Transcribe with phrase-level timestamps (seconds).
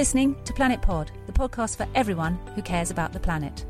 [0.00, 3.66] listening to Planet Pod, the podcast for everyone who cares about the planet.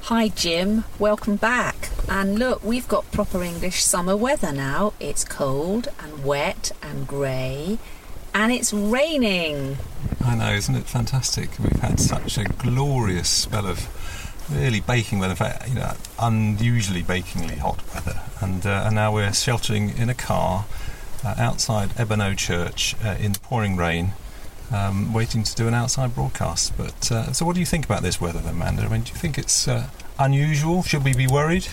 [0.00, 0.82] Hi, Jim.
[0.98, 1.87] Welcome back.
[2.10, 4.94] And look, we've got proper English summer weather now.
[4.98, 7.78] It's cold and wet and grey,
[8.34, 9.76] and it's raining.
[10.24, 11.50] I know, isn't it fantastic?
[11.58, 13.86] We've had such a glorious spell of
[14.50, 19.12] really baking weather, in fact, you know, unusually bakingly hot weather, and, uh, and now
[19.12, 20.64] we're sheltering in a car
[21.24, 24.12] uh, outside Ebernoe Church uh, in pouring rain.
[24.70, 26.76] Um, waiting to do an outside broadcast.
[26.76, 28.82] But uh, so, what do you think about this weather, then, Amanda?
[28.82, 30.82] I mean, do you think it's uh, unusual?
[30.82, 31.66] Should we be worried?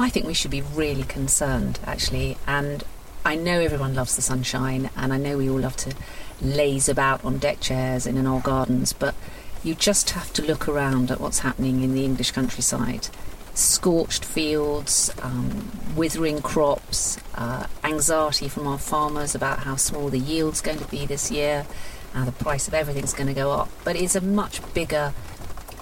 [0.00, 2.38] I think we should be really concerned, actually.
[2.46, 2.84] And
[3.24, 5.94] I know everyone loves the sunshine, and I know we all love to
[6.40, 9.16] laze about on deck chairs and in our gardens, but
[9.64, 13.08] you just have to look around at what's happening in the English countryside.
[13.54, 20.60] Scorched fields, um, withering crops, uh, anxiety from our farmers about how small the yield's
[20.60, 21.66] going to be this year,
[22.12, 23.68] how the price of everything's going to go up.
[23.82, 25.12] But it's a much bigger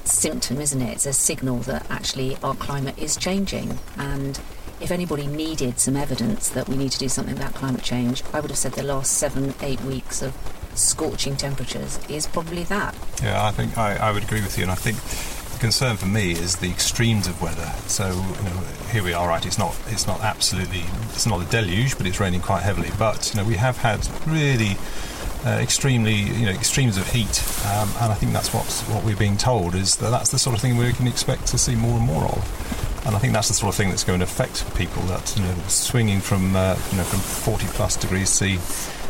[0.09, 0.93] symptom, isn't it?
[0.93, 3.79] It's a signal that actually our climate is changing.
[3.97, 4.41] And
[4.81, 8.41] if anybody needed some evidence that we need to do something about climate change, I
[8.41, 10.35] would have said the last seven, eight weeks of
[10.75, 12.95] scorching temperatures is probably that.
[13.23, 14.99] Yeah, I think I, I would agree with you, and I think
[15.53, 17.73] the concern for me is the extremes of weather.
[17.87, 19.45] So you know, here we are, right?
[19.45, 22.91] It's not it's not absolutely it's not a deluge, but it's raining quite heavily.
[22.99, 24.77] But you know, we have had really
[25.47, 29.17] uh, extremely, you know, extremes of heat, um, and I think that's what what we're
[29.17, 31.97] being told is that that's the sort of thing we can expect to see more
[31.97, 33.03] and more of.
[33.07, 35.03] And I think that's the sort of thing that's going to affect people.
[35.05, 38.59] That you know, swinging from uh, you know from 40 plus degrees C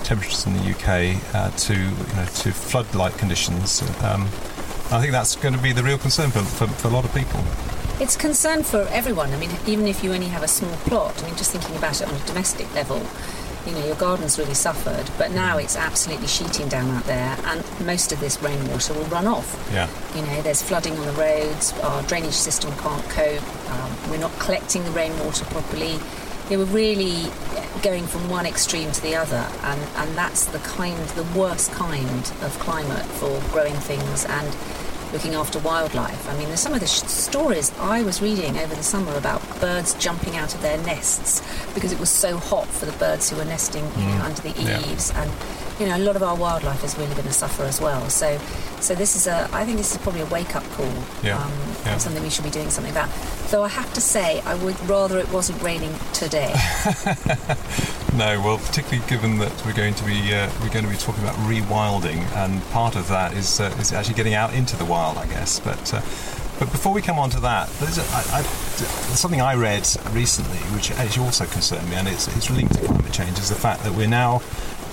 [0.04, 3.80] temperatures in the UK uh, to you know to flood-like conditions.
[4.02, 4.28] Um,
[4.92, 7.12] I think that's going to be the real concern for, for, for a lot of
[7.12, 7.42] people.
[7.98, 9.32] It's concern for everyone.
[9.32, 12.00] I mean, even if you only have a small plot, I mean, just thinking about
[12.02, 12.98] it on a domestic level,
[13.66, 17.65] you know, your garden's really suffered, but now it's absolutely sheeting down out there, and
[17.84, 19.69] most of this rainwater will run off.
[19.72, 19.88] Yeah.
[20.15, 24.32] You know, there's flooding on the roads, our drainage system can't cope, um, we're not
[24.38, 25.99] collecting the rainwater properly.
[26.49, 27.31] You know, we're really
[27.82, 32.32] going from one extreme to the other, and, and that's the kind, the worst kind
[32.43, 34.56] of climate for growing things and
[35.12, 36.28] looking after wildlife.
[36.28, 39.41] I mean, there's some of the sh- stories I was reading over the summer about
[39.61, 41.43] birds jumping out of their nests
[41.75, 44.50] because it was so hot for the birds who were nesting you know, under the
[44.50, 44.81] Yeah.
[44.91, 45.31] eaves, and
[45.78, 48.09] you know, a lot of our wildlife is really going to suffer as well.
[48.09, 48.39] So,
[48.81, 50.91] so this is a, I think this is probably a wake-up call,
[51.23, 51.38] Yeah.
[51.38, 51.53] um,
[51.84, 51.99] Yeah.
[51.99, 53.09] something we should be doing something about.
[53.50, 56.54] Though I have to say, I would rather it wasn't raining today.
[58.16, 61.22] No, well, particularly given that we're going to be uh, we're going to be talking
[61.22, 65.18] about rewilding, and part of that is uh, is actually getting out into the wild,
[65.18, 65.60] I guess.
[65.60, 66.00] But uh,
[66.58, 70.56] but before we come on to that, there's, a, I, I, something I read recently
[70.74, 73.38] which actually also concerned me, and it's it's linked to climate change.
[73.38, 74.40] Is the fact that we're now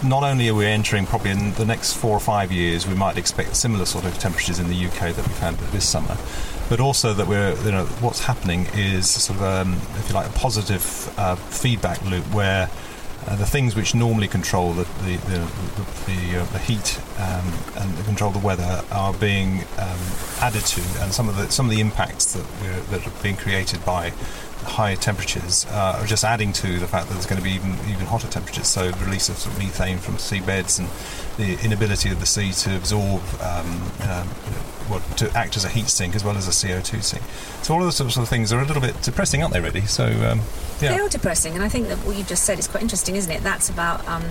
[0.03, 3.17] not only are we entering probably in the next four or five years, we might
[3.17, 6.17] expect similar sort of temperatures in the UK that we've had this summer,
[6.69, 10.28] but also that we're you know what's happening is sort of um, if you like
[10.29, 12.69] a positive uh, feedback loop where
[13.28, 15.40] uh, the things which normally control the the the,
[15.75, 20.00] the, the, uh, the heat um, and control the weather are being um,
[20.43, 22.45] added to, and some of the some of the impacts that
[22.91, 24.11] that are being created by
[24.63, 27.71] high temperatures uh, are just adding to the fact that there's going to be even
[27.87, 28.67] even hotter temperatures.
[28.67, 30.89] So release of, sort of methane from seabeds and
[31.37, 33.67] the inability of the sea to absorb um,
[34.01, 34.27] um,
[34.89, 37.23] what to act as a heat sink as well as a CO2 sink.
[37.61, 39.61] So all of those sorts of things are a little bit depressing, aren't they?
[39.61, 39.85] Really.
[39.85, 40.41] So um,
[40.81, 40.95] yeah.
[40.95, 43.31] They are depressing, and I think that what you've just said is quite interesting, isn't
[43.31, 43.43] it?
[43.43, 44.23] That's about um,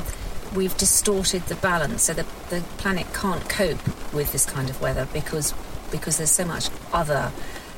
[0.55, 5.09] we've distorted the balance, so the the planet can't cope with this kind of weather
[5.13, 5.55] because
[5.93, 7.31] because there's so much other.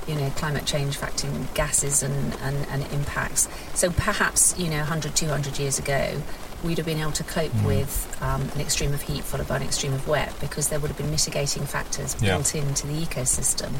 [0.06, 3.48] You know, climate change affecting gases and, and, and impacts.
[3.72, 6.20] So perhaps, you know, 100, 200 years ago,
[6.64, 7.64] we'd have been able to cope Mm.
[7.66, 10.88] with um, an extreme of heat followed by an extreme of wet because there would
[10.88, 12.34] have been mitigating factors Yeah.
[12.34, 13.72] built into the ecosystem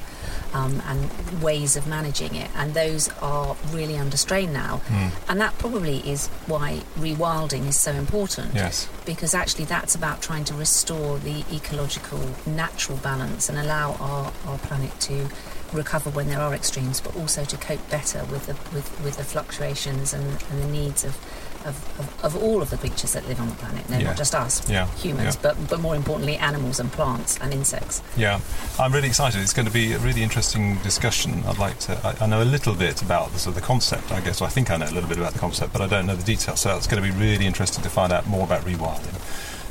[0.52, 2.50] um, and ways of managing it.
[2.54, 4.82] And those are really under strain now.
[4.88, 5.10] Mm.
[5.28, 8.54] And that probably is why rewilding is so important.
[8.54, 8.86] Yes.
[9.06, 14.58] Because actually, that's about trying to restore the ecological, natural balance and allow our, our
[14.58, 15.28] planet to
[15.72, 19.24] recover when there are extremes, but also to cope better with the with, with the
[19.24, 21.16] fluctuations and, and the needs of
[21.64, 23.88] of, of, of all of the creatures that live on the planet.
[23.88, 24.04] No, Yeah.
[24.08, 25.40] not just us, Yeah, humans, yeah.
[25.42, 28.02] but but more importantly, animals and plants and insects.
[28.16, 28.40] Yeah,
[28.78, 29.40] I'm really excited.
[29.40, 31.42] It's going to be a really interesting discussion.
[31.46, 31.98] I'd like to.
[32.06, 34.40] I, I know a little bit about the, sort of the concept, I guess.
[34.40, 36.16] Well, I think I know a little bit about the concept, but I don't know
[36.16, 36.60] the details.
[36.60, 39.14] So it's going to be really interesting to find out more about rewilding.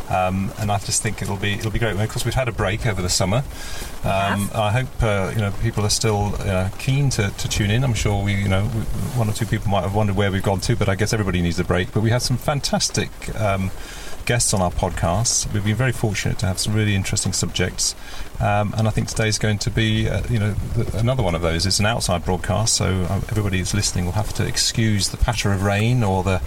[0.10, 1.96] Um, and I just think it'll be it'll be great.
[1.96, 3.44] Of course, we've had a break over the summer.
[4.04, 7.84] Um, I hope uh, you know people are still uh, keen to, to tune in.
[7.84, 8.82] I'm sure we you know we,
[9.18, 11.42] one or two people might have wondered where we've gone to, but I guess everybody
[11.42, 11.94] needs a break.
[11.94, 13.10] But we had some fantastic.
[13.40, 13.72] Um,
[14.26, 15.52] guests on our podcast.
[15.54, 17.94] We've been very fortunate to have some really interesting subjects,
[18.40, 21.42] um, and I think today's going to be, uh, you know, th- another one of
[21.42, 21.66] those.
[21.66, 25.52] It's an outside broadcast, so uh, everybody who's listening will have to excuse the patter
[25.52, 26.42] of rain or the,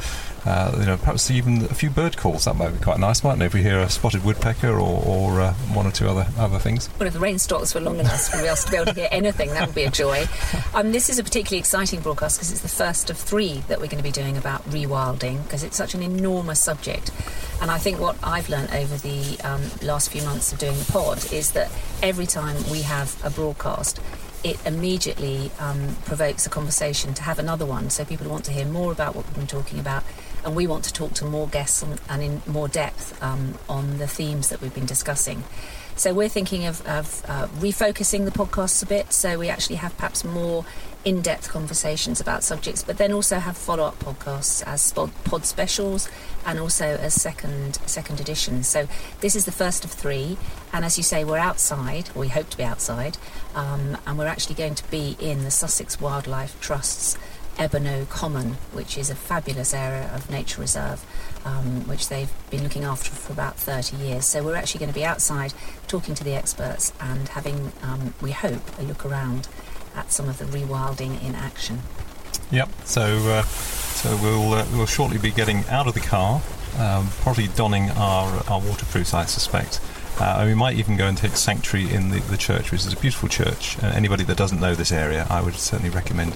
[0.46, 2.44] uh, you know, perhaps even a few bird calls.
[2.44, 3.46] That might be quite nice, mightn't it?
[3.46, 6.88] If we hear a spotted woodpecker or, or uh, one or two other other things.
[6.98, 9.08] Well, if the rain stops for long enough for us to be able to hear
[9.10, 10.26] anything, that would be a joy.
[10.75, 13.87] Um, this is a particularly exciting broadcast because it's the first of three that we're
[13.87, 17.10] going to be doing about rewilding because it's such an enormous subject.
[17.62, 20.84] And I think what I've learned over the um, last few months of doing the
[20.92, 21.70] pod is that
[22.02, 24.00] every time we have a broadcast,
[24.44, 27.90] it immediately um, provokes a conversation to have another one.
[27.90, 30.04] So people want to hear more about what we've been talking about,
[30.46, 33.98] and we want to talk to more guests on, and in more depth um, on
[33.98, 35.43] the themes that we've been discussing.
[35.96, 39.96] So we're thinking of, of uh, refocusing the podcasts a bit, so we actually have
[39.96, 40.64] perhaps more
[41.06, 44.93] in-depth conversations about subjects, but then also have follow-up podcasts as
[45.25, 46.08] pod specials
[46.44, 48.69] and also as second second editions.
[48.69, 48.88] So
[49.20, 50.37] this is the first of three,
[50.72, 53.16] and as you say, we're outside, or we hope to be outside,
[53.54, 57.16] um, and we're actually going to be in the Sussex Wildlife Trust's
[57.56, 61.05] Ebernoe Common, which is a fabulous area of nature reserve,
[61.44, 64.25] um, which they've been looking after for about 30 years.
[64.26, 65.55] So we're actually going to be outside
[65.88, 69.49] talking to the experts and having, um, we hope, a look around
[69.94, 71.81] at some of the rewilding in action.
[72.50, 72.69] Yep.
[72.85, 76.43] So uh, so we'll uh, we'll shortly be getting out of the car,
[76.79, 79.81] um, probably donning our our waterproofs, I suspect.
[80.20, 82.93] Uh, and we might even go and take sanctuary in the, the church, which is
[82.93, 83.76] a beautiful church.
[83.82, 86.35] And anybody that doesn't know this area, I would certainly recommend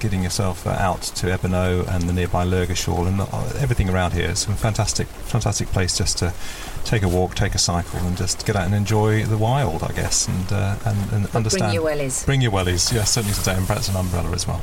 [0.00, 4.30] getting yourself uh, out to Ebernoe and the nearby Lurgashall and uh, everything around here.
[4.30, 6.32] It's a fantastic, fantastic place just to
[6.84, 9.92] take a walk, take a cycle, and just get out and enjoy the wild, I
[9.92, 11.72] guess, and uh, and, and understand.
[11.72, 12.26] Bring your wellies.
[12.26, 14.60] Bring your wellies, yes, certainly today, and perhaps an umbrella as well.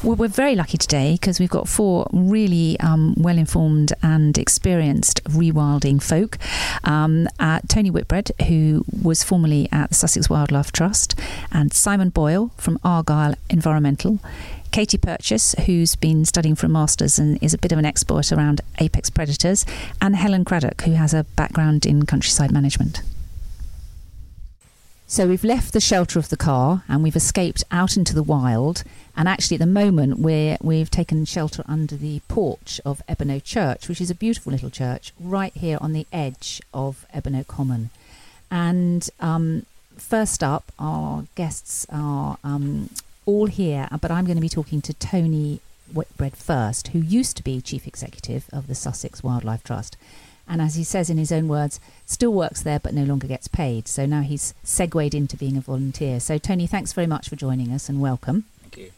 [0.00, 5.24] Well, we're very lucky today because we've got four really um, well informed and experienced
[5.24, 6.38] rewilding folk.
[6.84, 11.18] Um, uh, Tony Whitbread, who was formerly at the Sussex Wildlife Trust,
[11.50, 14.20] and Simon Boyle from Argyle Environmental.
[14.70, 18.30] Katie Purchase, who's been studying for a master's and is a bit of an expert
[18.30, 19.66] around apex predators,
[20.00, 23.02] and Helen Craddock, who has a background in countryside management.
[25.10, 28.84] So we've left the shelter of the car and we've escaped out into the wild.
[29.16, 33.88] And actually, at the moment, we're, we've taken shelter under the porch of Ebernoe Church,
[33.88, 37.88] which is a beautiful little church right here on the edge of Ebernoe Common.
[38.50, 39.64] And um,
[39.96, 42.90] first up, our guests are um,
[43.24, 45.60] all here, but I'm going to be talking to Tony
[45.90, 49.96] Whitbread first, who used to be chief executive of the Sussex Wildlife Trust.
[50.48, 53.48] And as he says in his own words, still works there but no longer gets
[53.48, 53.86] paid.
[53.86, 56.20] So now he's segued into being a volunteer.
[56.20, 58.44] So, Tony, thanks very much for joining us and welcome.
[58.62, 58.92] Thank you.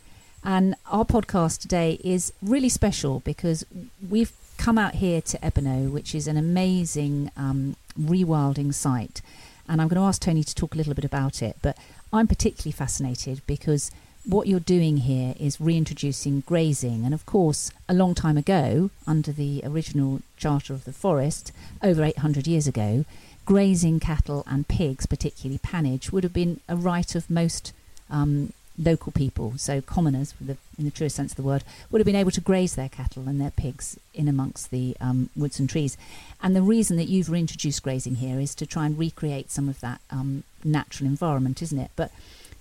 [0.45, 3.67] And our podcast today is really special because
[4.09, 9.21] we've come out here to Ebernoe, which is an amazing um, rewilding site.
[9.69, 11.57] And I'm going to ask Tony to talk a little bit about it.
[11.63, 11.77] But
[12.13, 13.91] I'm particularly fascinated because
[14.25, 17.05] what you're doing here is reintroducing grazing.
[17.05, 22.05] And of course, a long time ago, under the original Charter of the Forest, over
[22.05, 23.05] 800 years ago,
[23.45, 27.73] grazing cattle and pigs, particularly pannage, would have been a right of most
[28.11, 29.55] um, local people.
[29.57, 32.41] So commoners, the, in the truest sense of the word, would have been able to
[32.41, 35.97] graze their cattle and their pigs in amongst the um, woods and trees.
[36.43, 39.81] And the reason that you've reintroduced grazing here is to try and recreate some of
[39.81, 41.91] that um, natural environment, isn't it?
[41.97, 42.11] But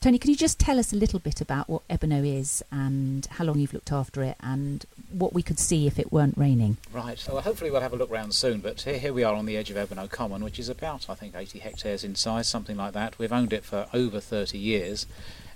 [0.02, 3.44] Tony, can you just tell us a little bit about what Ebernoe is and how
[3.44, 6.78] long you've looked after it and what we could see if it weren't raining?
[6.94, 7.20] Right.
[7.20, 8.62] So hopefully we'll have a look round soon.
[8.62, 11.16] But here, here we are on the edge of Ebernoe Common, which is about, I
[11.16, 13.20] think, 80 hectares in size, something like that.
[13.20, 15.06] We've owned it for over 30 years.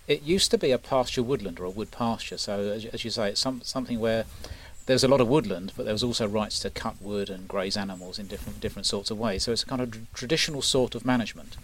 [0.10, 2.38] It used to be a pasture woodland or a wood pasture.
[2.38, 4.26] So as, as you say, it's some, something where
[4.86, 7.48] there was a lot of woodland, but there was also rights to cut wood and
[7.48, 9.44] graze animals in different different sorts of ways.
[9.44, 11.56] So it's a kind of tr- traditional sort of management.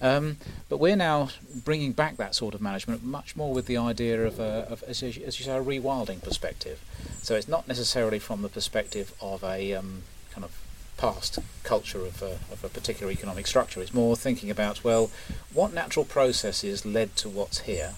[0.00, 0.36] Um,
[0.68, 1.30] but we're now
[1.64, 5.00] bringing back that sort of management much more with the idea of, a, of as,
[5.00, 6.80] you, as you say, a rewilding perspective.
[7.22, 10.52] So it's not necessarily from the perspective of a um, kind of
[10.98, 13.80] past culture of a, of a particular economic structure.
[13.80, 15.10] It's more thinking about well,
[15.52, 17.94] what natural processes led to what's here.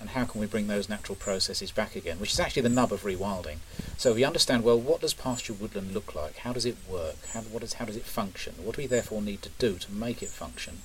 [0.00, 2.90] And how can we bring those natural processes back again, which is actually the nub
[2.90, 3.58] of rewilding.
[3.98, 7.40] So we understand well what does pasture woodland look like, how does it work, how,
[7.60, 10.30] is, how does it function, what do we therefore need to do to make it
[10.30, 10.78] function,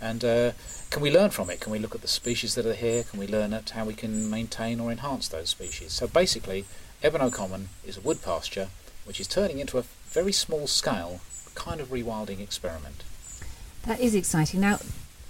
[0.00, 0.52] and uh,
[0.90, 1.60] can we learn from it?
[1.60, 3.04] Can we look at the species that are here?
[3.04, 5.92] Can we learn at how we can maintain or enhance those species?
[5.92, 6.64] So basically,
[7.02, 8.68] Ebernoe Common is a wood pasture
[9.04, 11.20] which is turning into a very small scale
[11.54, 13.02] kind of rewilding experiment.
[13.84, 14.60] That is exciting.
[14.60, 14.78] Now,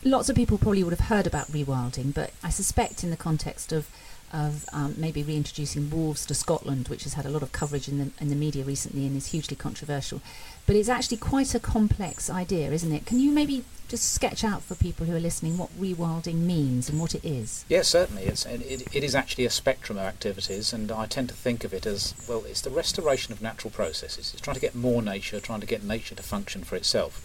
[0.04, 3.72] lots of people probably would have heard about rewilding, but I suspect in the context
[3.72, 3.88] of
[4.30, 7.98] of um, maybe reintroducing wolves to Scotland, which has had a lot of coverage in
[7.98, 10.20] the in the media recently and is hugely controversial.
[10.66, 13.06] But it's actually quite a complex idea, isn't it?
[13.06, 17.00] Can you maybe just sketch out for people who are listening what rewilding means and
[17.00, 17.64] what it is?
[17.70, 18.24] Yes, certainly.
[18.24, 21.72] It's it, it is actually a spectrum of activities, and I tend to think of
[21.72, 22.44] it as well.
[22.44, 24.32] It's the restoration of natural processes.
[24.34, 27.22] It's trying to get more nature, trying to get nature to function for itself.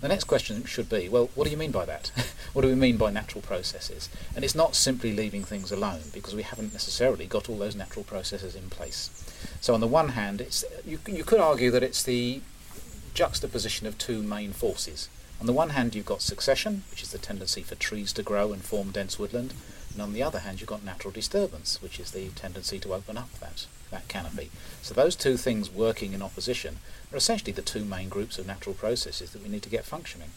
[0.00, 2.12] The next question should be, well, what do you mean by that?
[2.52, 4.10] what do we mean by natural processes?
[4.34, 8.04] And it's not simply leaving things alone because we haven't necessarily got all those natural
[8.04, 9.10] processes in place.
[9.60, 12.42] So on the one hand, it's you, you could argue that it's the
[13.14, 15.08] juxtaposition of two main forces.
[15.40, 18.52] On the one hand, you've got succession, which is the tendency for trees to grow
[18.52, 19.54] and form dense woodland,
[19.96, 23.16] and on the other hand, you've got natural disturbance, which is the tendency to open
[23.16, 24.50] up that, that canopy.
[24.82, 26.80] So those two things working in opposition
[27.16, 30.30] are essentially the two main groups of natural processes that we need to get functioning.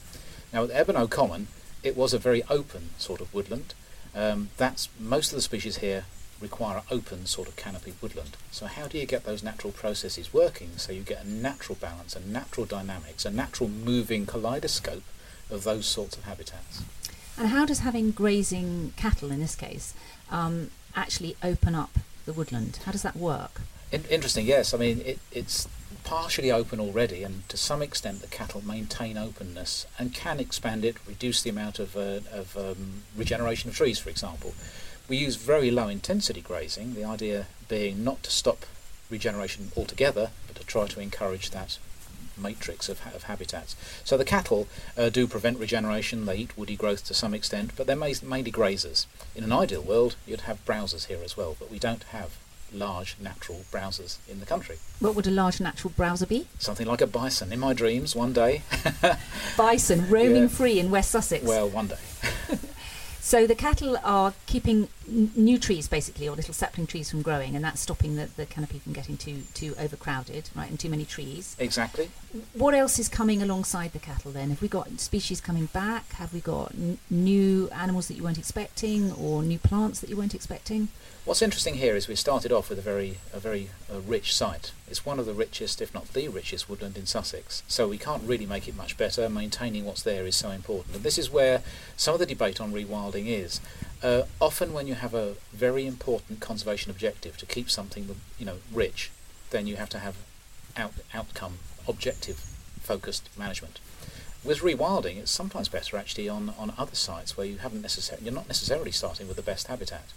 [0.53, 1.47] Now, with Ebernoe Common,
[1.83, 3.73] it was a very open sort of woodland.
[4.15, 6.05] Um, that's most of the species here
[6.41, 8.37] require open sort of canopy woodland.
[8.49, 12.15] So how do you get those natural processes working so you get a natural balance,
[12.15, 15.03] a natural dynamics, a natural moving kaleidoscope
[15.49, 16.83] of those sorts of habitats?
[17.37, 19.93] And how does having grazing cattle in this case
[20.31, 22.79] um, actually open up the woodland?
[22.85, 23.61] How does that work?
[23.91, 24.73] In- interesting, yes.
[24.73, 25.67] I mean, it, it's
[26.09, 30.95] partially open already, and to some extent, the cattle maintain openness and can expand it,
[31.07, 34.55] reduce the amount of, uh, of um, regeneration of trees, for example.
[35.07, 38.65] We use very low intensity grazing, the idea being not to stop
[39.11, 41.77] regeneration altogether, but to try to encourage that
[42.35, 43.75] matrix of, of habitats.
[44.03, 47.85] So the cattle uh, do prevent regeneration, they eat woody growth to some extent, but
[47.85, 49.05] they're mainly grazers.
[49.35, 52.31] In an ideal world, you'd have browsers here as well, but we don't have
[52.73, 54.77] large natural browsers in the country.
[54.99, 56.47] What would a large natural browser be?
[56.59, 57.51] Something like a bison.
[57.51, 58.61] In my dreams, one day.
[59.57, 60.47] bison roaming yeah.
[60.47, 61.43] free in West Sussex.
[61.43, 61.97] Well, one day.
[63.29, 67.55] So the cattle are keeping n- new trees, basically, or little sapling trees from growing,
[67.55, 71.05] and that's stopping the, the canopy from getting too too overcrowded, right, and too many
[71.05, 71.55] trees.
[71.59, 72.09] Exactly.
[72.53, 74.49] What else is coming alongside the cattle then?
[74.49, 76.11] Have we got species coming back?
[76.13, 80.17] Have we got n- new animals that you weren't expecting, or new plants that you
[80.17, 80.89] weren't expecting?
[81.25, 84.71] What's interesting here is we started off with a very a very uh, rich site.
[84.87, 87.61] It's one of the richest, if not the richest, woodland in Sussex.
[87.67, 89.29] So we can't really make it much better.
[89.29, 91.61] Maintaining what's there is so important, and this is where
[91.97, 93.59] some of the debate on rewilding is.
[94.01, 98.57] Uh, often, when you have a very important conservation objective to keep something, you know,
[98.71, 99.11] rich,
[99.49, 100.15] then you have to have
[100.77, 102.37] out, outcome objective
[102.81, 103.79] focused management.
[104.43, 108.33] With rewilding, it's sometimes better actually on, on other sites where you haven't necessarily you're
[108.33, 110.13] not necessarily starting with the best habitat.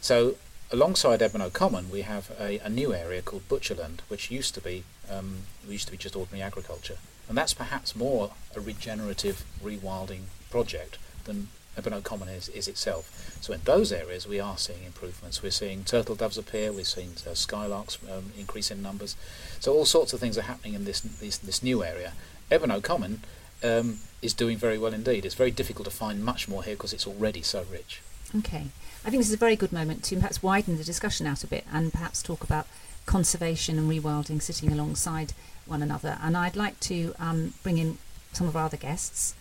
[0.00, 0.36] So
[0.70, 4.84] alongside Ebernoe Common, we have a, a, new area called Butcherland, which used to be
[5.10, 10.98] um, used to be just ordinary agriculture, and that's perhaps more a regenerative rewilding project
[11.24, 13.38] than Ebernoe Common is, is itself.
[13.40, 15.42] So in those areas, we are seeing improvements.
[15.42, 16.72] We're seeing turtle doves appear.
[16.72, 19.16] we've seen uh, skylarks um, increase in numbers.
[19.60, 22.12] So all sorts of things are happening in this this, this new area.
[22.50, 23.22] Ebernoe Common
[23.62, 25.24] um, is doing very well indeed.
[25.24, 28.02] It's very difficult to find much more here because it's already so rich.
[28.34, 28.66] Okay.
[29.04, 31.46] I think this is a very good moment to perhaps widen the discussion out a
[31.46, 32.66] bit and perhaps talk about
[33.04, 35.32] conservation and rewilding sitting alongside
[35.64, 36.18] one another.
[36.20, 37.98] And I'd like to um, bring in
[38.32, 39.34] some of our other guests.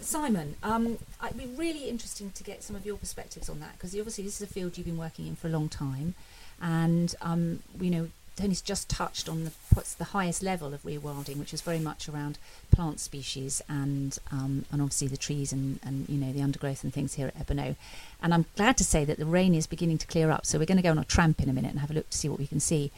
[0.00, 3.94] Simon, um, it'd be really interesting to get some of your perspectives on that because
[3.94, 6.14] obviously this is a field you've been working in for a long time,
[6.60, 11.36] and um, you know Tony's just touched on the what's the highest level of rewilding,
[11.36, 12.38] which is very much around
[12.72, 16.92] plant species and um, and obviously the trees and, and you know the undergrowth and
[16.92, 17.76] things here at Ebernoe.
[18.22, 20.66] And I'm glad to say that the rain is beginning to clear up, so we're
[20.66, 22.28] going to go on a tramp in a minute and have a look to see
[22.28, 22.90] what we can see.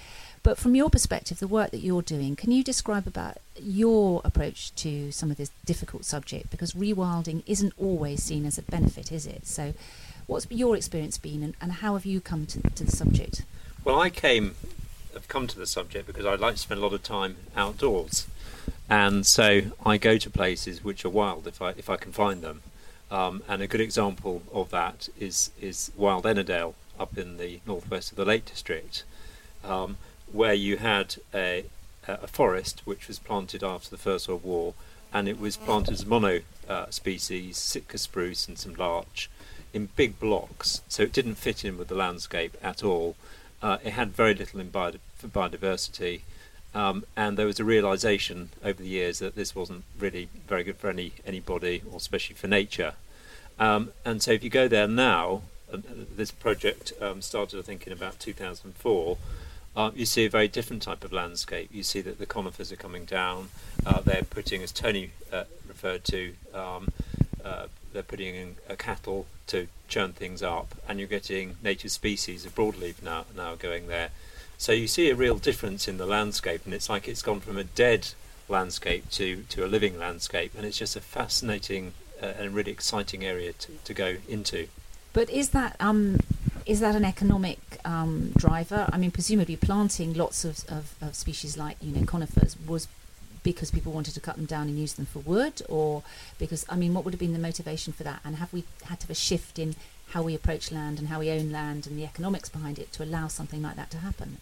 [0.47, 4.73] But from your perspective, the work that you're doing, can you describe about your approach
[4.76, 6.53] to some of this difficult subject?
[6.53, 9.45] Because rewilding isn't always seen as a benefit, is it?
[9.45, 9.75] So,
[10.29, 13.43] what's your experience been, and, and how have you come to, to the subject?
[13.83, 14.55] Well, I came
[15.15, 18.29] have come to the subject because I like to spend a lot of time outdoors,
[18.88, 22.41] and so I go to places which are wild if I if I can find
[22.41, 22.62] them.
[23.11, 28.12] Um, and a good example of that is is Wild Ennerdale up in the northwest
[28.12, 29.03] of the Lake District,
[29.65, 29.97] um,
[30.33, 31.64] where you had a
[32.09, 34.75] a forest which was planted after the First World War,
[35.12, 39.30] and it was planted as mono uh, species, Sitka spruce and some larch,
[39.73, 43.16] in big blocks, so it didn't fit in with the landscape at all.
[43.62, 46.21] Uh, it had very little in for biodiversity,
[46.75, 50.76] um, and there was a realization over the years that this wasn't really very good
[50.76, 52.95] for any anybody, or especially for nature.
[53.59, 55.42] Um, and so, if you go there now,
[55.73, 55.78] uh,
[56.14, 59.16] this project um, started, I think, in about 2004.
[59.76, 61.68] Uh, you see a very different type of landscape.
[61.71, 63.50] You see that the conifers are coming down.
[63.85, 66.88] Uh, they're putting, as Tony uh, referred to, um,
[67.45, 72.47] uh, they're putting in a cattle to churn things up, and you're getting native species
[72.47, 74.11] of broadleaf now now going there.
[74.59, 77.59] So you see a real difference in the landscape, and it's like it's gone from
[77.59, 78.09] a dead
[78.49, 81.92] landscape to, to a living landscape, and it's just a fascinating
[82.23, 84.68] uh, and really exciting area to, to go into.
[85.12, 86.18] But is that um,
[86.66, 88.88] is that an economic um, driver?
[88.92, 92.88] I mean, presumably planting lots of, of, of species like you know conifers was
[93.42, 96.02] because people wanted to cut them down and use them for wood, or
[96.38, 98.20] because I mean, what would have been the motivation for that?
[98.25, 99.76] And have we had to have a shift in
[100.08, 103.04] how we approach land and how we own land and the economics behind it to
[103.04, 104.38] allow something like that to happen?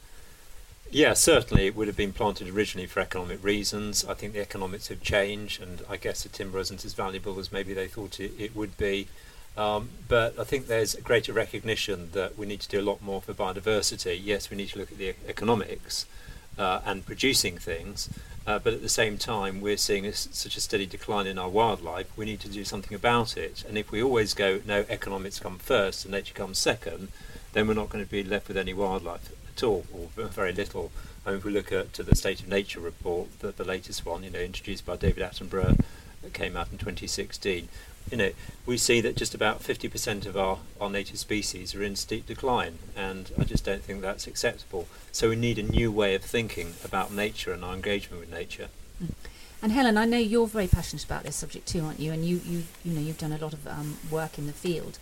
[0.90, 4.04] Yeah, certainly it would have been planted originally for economic reasons.
[4.04, 7.52] I think the economics have changed, and I guess the timber isn't as valuable as
[7.52, 9.08] maybe they thought it, it would be.
[9.56, 13.00] Um, but I think there's a greater recognition that we need to do a lot
[13.00, 14.18] more for biodiversity.
[14.22, 16.06] Yes, we need to look at the economics
[16.58, 18.08] uh, and producing things,
[18.46, 21.48] uh, but at the same time, we're seeing a, such a steady decline in our
[21.48, 22.06] wildlife.
[22.16, 23.64] We need to do something about it.
[23.66, 27.08] And if we always go, no, economics come first and nature comes second,
[27.52, 30.90] then we're not going to be left with any wildlife at all, or very little.
[31.24, 34.04] I mean, if we look at to the State of Nature report, the, the latest
[34.04, 35.80] one, you know, introduced by David Attenborough,
[36.22, 37.68] that came out in 2016,
[38.10, 38.30] you know,
[38.66, 42.78] we see that just about 50% of our, our native species are in steep decline,
[42.96, 44.86] and I just don't think that's acceptable.
[45.12, 48.68] So we need a new way of thinking about nature and our engagement with nature.
[49.02, 49.14] Mm.
[49.62, 52.12] And Helen, I know you're very passionate about this subject too, aren't you?
[52.12, 54.98] And you, you, you know, you've done a lot of um, work in the field.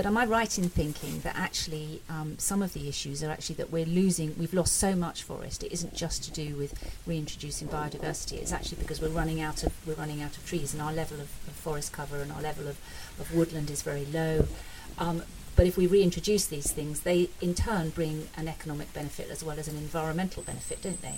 [0.00, 3.56] But am I right in thinking that actually um, some of the issues are actually
[3.56, 5.62] that we're losing, we've lost so much forest.
[5.62, 6.72] It isn't just to do with
[7.06, 8.38] reintroducing biodiversity.
[8.38, 11.18] It's actually because we're running out of we're running out of trees, and our level
[11.18, 12.78] of, of forest cover and our level of,
[13.20, 14.46] of woodland is very low.
[14.96, 15.22] Um,
[15.54, 19.58] but if we reintroduce these things, they in turn bring an economic benefit as well
[19.58, 21.16] as an environmental benefit, don't they?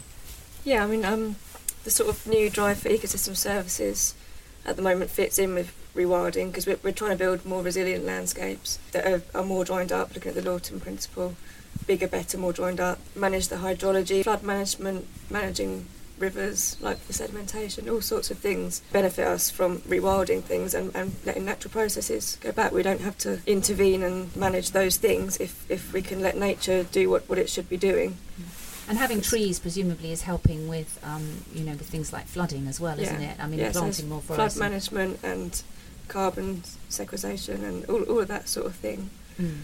[0.64, 1.36] Yeah, I mean, um,
[1.84, 4.16] the sort of new drive for ecosystem services
[4.64, 8.04] at the moment fits in with rewilding because we're, we're trying to build more resilient
[8.04, 11.34] landscapes that are, are more joined up, looking at the Lawton principle,
[11.86, 15.86] bigger, better, more joined up, manage the hydrology, flood management, managing
[16.18, 21.16] rivers, like the sedimentation, all sorts of things benefit us from rewilding things and, and
[21.26, 22.72] letting natural processes go back.
[22.72, 26.84] We don't have to intervene and manage those things if, if we can let nature
[26.84, 28.16] do what, what it should be doing.
[28.88, 32.80] And having trees presumably is helping with, um, you know, with things like flooding as
[32.80, 33.38] well, isn't it?
[33.38, 35.62] I mean, planting more flood management and
[36.08, 39.10] carbon sequestration and all, all of that sort of thing.
[39.40, 39.60] Mm.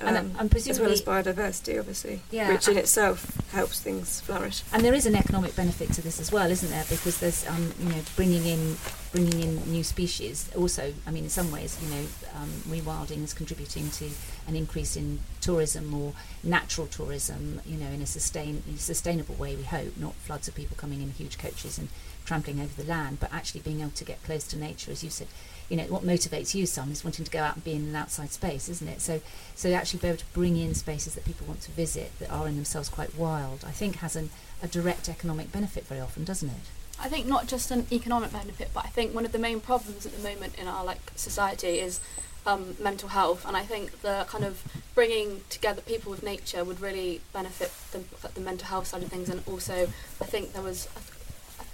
[0.00, 4.62] And, Um, and as well as biodiversity, obviously, Yeah, which in itself helps things flourish.
[4.72, 6.84] and there is an economic benefit to this as well, isn't there?
[6.88, 8.76] Because there's, um, you know, bringing in
[9.14, 10.50] bringing in new species.
[10.56, 14.10] Also, I mean, in some ways, you know, um, rewilding is contributing to
[14.48, 17.60] an increase in tourism or natural tourism.
[17.64, 19.54] You know, in a sustain sustainable way.
[19.54, 21.88] We hope not floods of people coming in huge coaches and
[22.24, 25.10] trampling over the land, but actually being able to get close to nature, as you
[25.10, 25.28] said.
[25.68, 27.94] You know, what motivates you, some, is wanting to go out and be in an
[27.94, 29.00] outside space, isn't it?
[29.00, 29.20] So,
[29.54, 32.48] so actually be able to bring in spaces that people want to visit that are
[32.48, 36.48] in themselves quite wild, I think has an, a direct economic benefit very often, doesn't
[36.48, 36.83] it?
[37.00, 40.06] I think not just an economic benefit, but I think one of the main problems
[40.06, 42.00] at the moment in our like society is
[42.46, 44.62] um, mental health, and I think the kind of
[44.94, 49.28] bringing together people with nature would really benefit the, the mental health side of things,
[49.28, 49.88] and also
[50.20, 50.88] I think there was.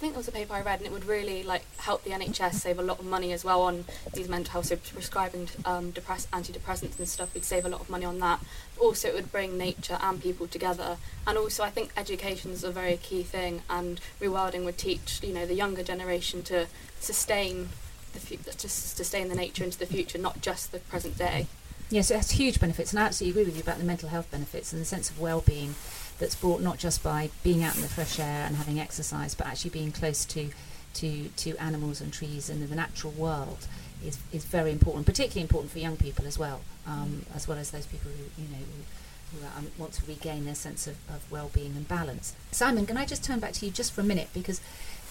[0.01, 2.11] I think there was a paper I read, and it would really like help the
[2.13, 3.85] NHS save a lot of money as well on
[4.15, 4.65] these mental health.
[4.65, 8.41] So prescribing um, depress- antidepressants and stuff, we'd save a lot of money on that.
[8.79, 12.71] Also, it would bring nature and people together, and also I think education is a
[12.71, 16.67] very key thing, and rewilding would teach you know the younger generation to
[16.99, 17.69] sustain
[18.15, 21.47] the fu- to sustain the nature into the future, not just the present day.
[21.91, 24.31] Yes, it has huge benefits, and I absolutely agree with you about the mental health
[24.31, 25.75] benefits and the sense of well-being
[26.21, 29.49] that's brought not just by being out in the fresh air and having exercise, but
[29.49, 30.51] actually being close to
[30.93, 33.69] to, to animals and trees and the natural world
[34.05, 37.71] is, is very important, particularly important for young people as well, um, as well as
[37.71, 41.31] those people who you know who, who um, want to regain their sense of, of
[41.31, 42.35] well-being and balance.
[42.51, 44.61] Simon, can I just turn back to you just for a minute because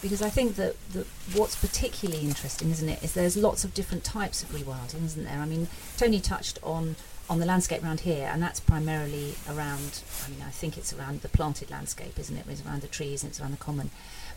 [0.02, 4.06] because I think that, that what's particularly interesting, isn't it, is there's lots of different
[4.06, 5.40] types of rewilding, isn't there?
[5.40, 5.68] I mean,
[5.98, 6.96] Tony touched on
[7.30, 10.02] on the landscape around here, and that's primarily around.
[10.26, 12.46] I mean, I think it's around the planted landscape, isn't it?
[12.50, 13.92] It's around the trees and it's around the common.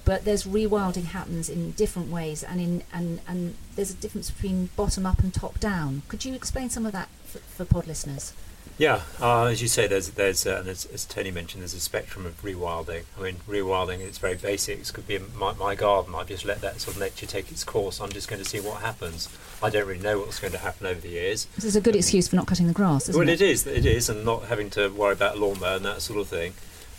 [0.04, 4.68] but there's rewilding happens in different ways, and in and and there's a difference between
[4.76, 6.02] bottom up and top down.
[6.08, 8.32] Could you explain some of that for, for pod listeners?
[8.78, 11.80] Yeah, uh, as you say, there's there's uh, and as, as Tony mentioned, there's a
[11.80, 13.04] spectrum of rewilding.
[13.18, 14.80] I mean, rewilding it's very basic.
[14.80, 16.14] It could be my, my garden.
[16.14, 18.00] I just let that sort of nature take its course.
[18.00, 19.28] I'm just going to see what happens.
[19.62, 21.46] I don't really know what's going to happen over the years.
[21.54, 23.40] This is a good excuse for not cutting the grass, isn't well, it?
[23.40, 23.66] Well, it is.
[23.66, 26.54] It is, and not having to worry about a lawnmower and that sort of thing.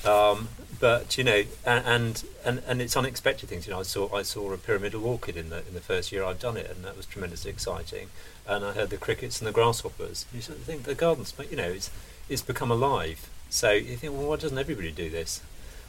[0.05, 3.67] Um, but you know, and, and and it's unexpected things.
[3.67, 6.23] You know, I saw I saw a pyramidal orchid in the in the first year
[6.23, 8.09] I've done it, and that was tremendously exciting.
[8.47, 10.25] And I heard the crickets and the grasshoppers.
[10.33, 11.89] You sort of think the gardens, but you know, it's
[12.29, 13.29] it's become alive.
[13.49, 15.41] So you think, well, why doesn't everybody do this?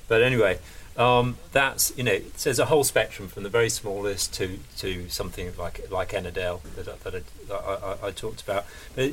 [0.07, 0.59] But anyway,
[0.97, 5.53] um, that's you know, there's a whole spectrum from the very smallest to, to something
[5.59, 8.67] like like Ennerdale that, I- that, I, that I, I, I talked about.
[8.95, 9.13] But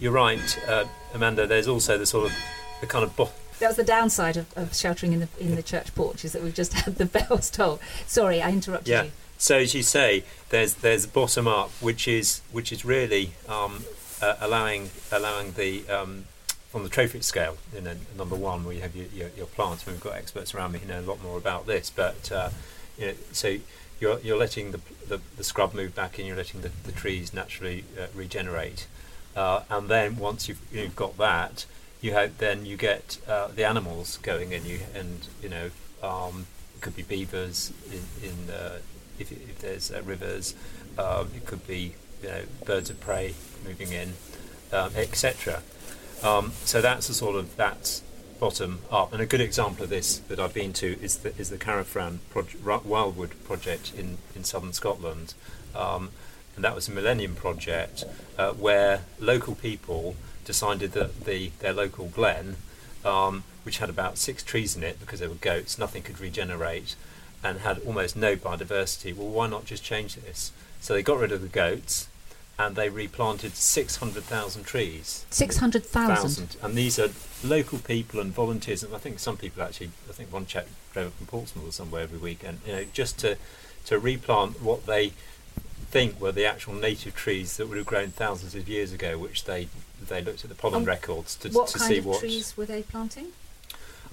[0.00, 1.46] you're right, uh, Amanda.
[1.46, 2.32] There's also the sort of
[2.80, 5.62] the kind of bo- That was the downside of, of sheltering in the in the
[5.62, 7.80] church porch is that we've just had the bells toll.
[8.06, 9.02] Sorry, I interrupted Yeah.
[9.04, 9.10] you.
[9.38, 13.84] So as you say, there's there's bottom up, which is which is really um,
[14.20, 16.24] uh, allowing allowing the um,
[16.70, 17.56] from the trophic scale.
[17.72, 19.86] You know, number one, where you have your, your, your plants.
[19.86, 22.50] We've got experts around me who know a lot more about this, but uh,
[22.98, 23.56] you know, so
[24.00, 26.26] you're you're letting the, the the scrub move back in.
[26.26, 28.88] You're letting the, the trees naturally uh, regenerate,
[29.36, 31.64] uh, and then once you've you've got that,
[32.00, 34.66] you have then you get uh, the animals going in.
[34.66, 35.70] You and you know.
[36.02, 36.46] Um,
[36.76, 38.78] it could be beavers in, in uh,
[39.18, 40.54] if, if there's uh, rivers.
[40.98, 44.14] Um, it could be you know birds of prey moving in,
[44.72, 45.62] um, etc.
[46.22, 48.02] Um, so that's sort of that's
[48.40, 49.12] bottom up.
[49.12, 52.18] And a good example of this that I've been to is the is the Carrifran
[52.32, 55.34] proje- Wildwood project in in southern Scotland.
[55.74, 56.10] Um,
[56.56, 58.04] and that was a Millennium project
[58.36, 62.56] uh, where local people decided that the their local glen
[63.04, 66.96] um, which had about six trees in it because there were goats, nothing could regenerate,
[67.42, 69.14] and had almost no biodiversity.
[69.16, 70.52] Well, why not just change this?
[70.80, 72.08] So they got rid of the goats,
[72.58, 75.24] and they replanted 600,000 trees.
[75.30, 76.46] Six hundred thousand.
[76.46, 76.56] Thousand.
[76.62, 77.08] And these are
[77.44, 81.08] local people and volunteers, and I think some people actually, I think one chap drove
[81.08, 83.36] up from Portsmouth or somewhere every weekend, you know, just to,
[83.86, 85.12] to replant what they
[85.90, 89.44] think were the actual native trees that would have grown thousands of years ago, which
[89.44, 89.68] they
[90.08, 92.20] they looked at the pollen Um, records to, What to kind see of what.
[92.20, 93.28] trees were they planting?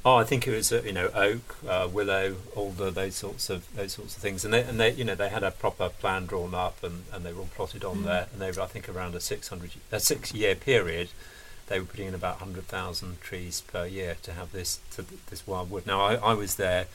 [0.07, 3.65] Oh, I think it was uh, you know oak, uh, willow, alder, those sorts of
[3.75, 6.27] those sorts of things, and they and they you know they had a proper plan
[6.27, 8.03] drawn up, and, and they were all plotted on Mm.
[8.03, 11.09] there, and they were I think around a six hundred a six year period,
[11.67, 15.47] they were putting in about hundred thousand trees per year to have this to this
[15.47, 15.87] wild wood.
[15.87, 16.85] Now I, I was there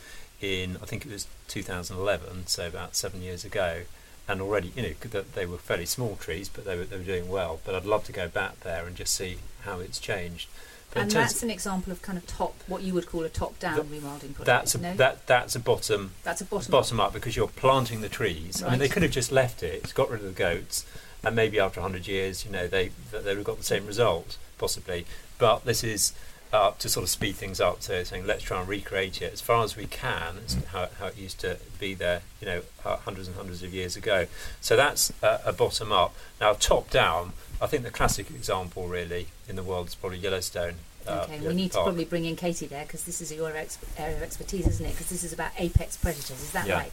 [0.40, 3.82] in I think it was 2011, so about seven years ago,
[4.28, 7.02] and already you know that they were fairly small trees, but they were they were
[7.02, 7.58] doing well.
[7.64, 10.48] But I'd love to go back there and just see how it's changed.
[10.94, 14.02] And that's an example of kind of top, what you would call a top-down Th-
[14.02, 14.44] rewilding project.
[14.44, 14.94] that's a, no?
[14.94, 16.70] that that's a bottom that's a bottom.
[16.70, 18.62] bottom up because you're planting the trees.
[18.62, 20.84] I mean, they could have just left it, got rid of the goats,
[21.22, 24.36] and maybe after 100 years, you know, they they would have got the same result
[24.58, 25.06] possibly.
[25.38, 26.12] But this is
[26.52, 27.82] uh, to sort of speed things up.
[27.82, 30.38] So saying let's try and recreate it as far as we can.
[30.38, 33.72] It's how, how it used to be there, you know, uh, hundreds and hundreds of
[33.72, 34.26] years ago.
[34.60, 36.14] So that's uh, a bottom up.
[36.40, 37.32] Now top down.
[37.60, 40.74] I think the classic example really in the world is probably Yellowstone.
[41.06, 41.84] uh, Okay, we Yellowstone need to Park.
[41.86, 44.92] probably bring in Katie there because this is your ex- area of expertise, isn't it?
[44.92, 46.78] Because this is about apex predators, is that Yeah.
[46.78, 46.92] right?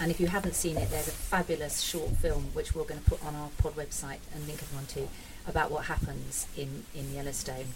[0.00, 3.08] And if you haven't seen it, there's a fabulous short film which we're going to
[3.10, 5.08] put on our pod website and link everyone to
[5.46, 7.66] about what happens in, in Yellowstone.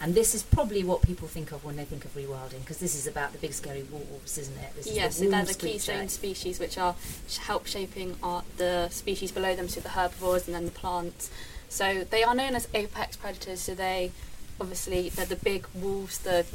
[0.00, 2.94] And this is probably what people think of when they think of rewilding because this
[2.94, 4.74] is about the big scary wolves, isn't it?
[4.76, 6.08] This is Yes, the so they're the keystone creature.
[6.10, 6.94] species which are
[7.28, 11.30] sh- help shaping our, the species below them, so the herbivores and then the plants.
[11.68, 13.60] So they are known as apex predators.
[13.60, 14.12] So they,
[14.60, 16.46] obviously, they're the big wolves, the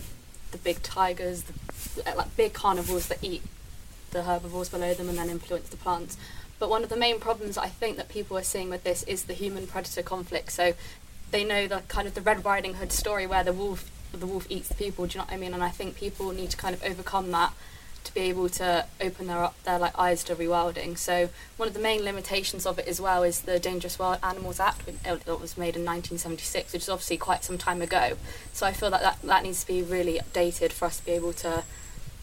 [0.52, 3.42] the big tigers, the, uh, like big carnivores that eat
[4.12, 6.18] the herbivores below them and then influence the plants.
[6.60, 9.24] But one of the main problems I think that people are seeing with this is
[9.24, 10.52] the human predator conflict.
[10.52, 10.74] So
[11.32, 14.46] they know the kind of the Red Riding Hood story where the wolf the wolf
[14.50, 15.06] eats the people.
[15.08, 15.54] Do you know what I mean?
[15.54, 17.54] And I think people need to kind of overcome that
[18.04, 20.98] to be able to open their their like eyes to rewilding.
[20.98, 24.60] So one of the main limitations of it as well is the Dangerous Wild Animals
[24.60, 28.18] Act, uh, that was made in 1976, which is obviously quite some time ago.
[28.54, 31.12] So I feel that that, that needs to be really updated for us to be
[31.12, 31.64] able to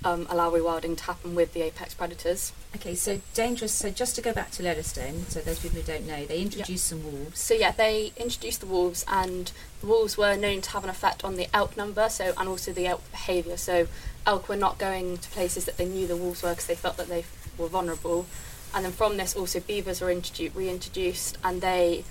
[0.04, 2.52] um, allow rewilding to happen with the apex predators.
[2.76, 3.72] Okay, so dangerous.
[3.72, 6.86] So just to go back to Yellowstone, so those people who don't know, they introduced
[6.86, 7.40] some wolves.
[7.40, 11.24] So yeah, they introduced the wolves, and the wolves were known to have an effect
[11.24, 13.56] on the elk number, so and also the elk behaviour.
[13.56, 13.88] So
[14.26, 16.96] elk were not going to places that they knew the wolves were because they felt
[16.98, 17.24] that they
[17.56, 18.26] were vulnerable.
[18.74, 22.04] And then from this, also beavers were introdu- reintroduced, and they,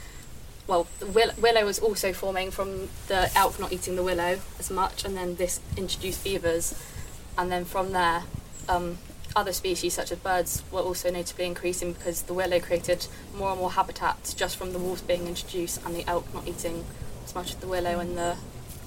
[0.65, 4.71] well, the will- willow was also forming from the elk not eating the willow as
[4.71, 6.73] much, and then this introduced beavers,
[7.37, 8.23] and then from there.
[8.69, 8.97] Um,
[9.35, 13.05] other species such as birds were also notably increasing because the willow created
[13.37, 16.83] more and more habitats just from the wolves being introduced and the elk not eating
[17.23, 18.35] as much of the willow and the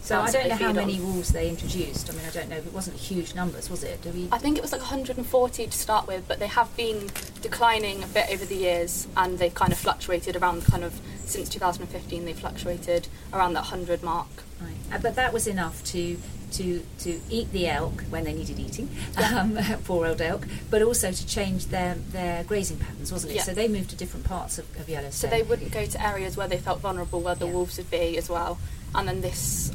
[0.02, 0.76] So I don't know how on.
[0.76, 2.10] many wolves they introduced.
[2.10, 2.56] I mean, I don't know.
[2.56, 4.02] It wasn't huge numbers, was it?
[4.02, 4.28] Do we?
[4.32, 7.10] I think it was like 140 to start with, but they have been
[7.42, 11.48] declining a bit over the years, and they've kind of fluctuated around kind of since
[11.50, 12.24] 2015.
[12.24, 14.26] They fluctuated around that 100 mark.
[14.60, 14.74] Right.
[14.92, 16.16] Uh, but that was enough to
[16.52, 21.12] to to eat the elk when they needed eating, um, poor old elk, but also
[21.12, 23.36] to change their their grazing patterns, wasn't it?
[23.36, 23.42] Yeah.
[23.42, 26.48] So they moved to different parts of, of So they wouldn't go to areas where
[26.48, 27.52] they felt vulnerable, where the Yeah.
[27.52, 28.58] wolves would be as well.
[28.94, 29.70] And then this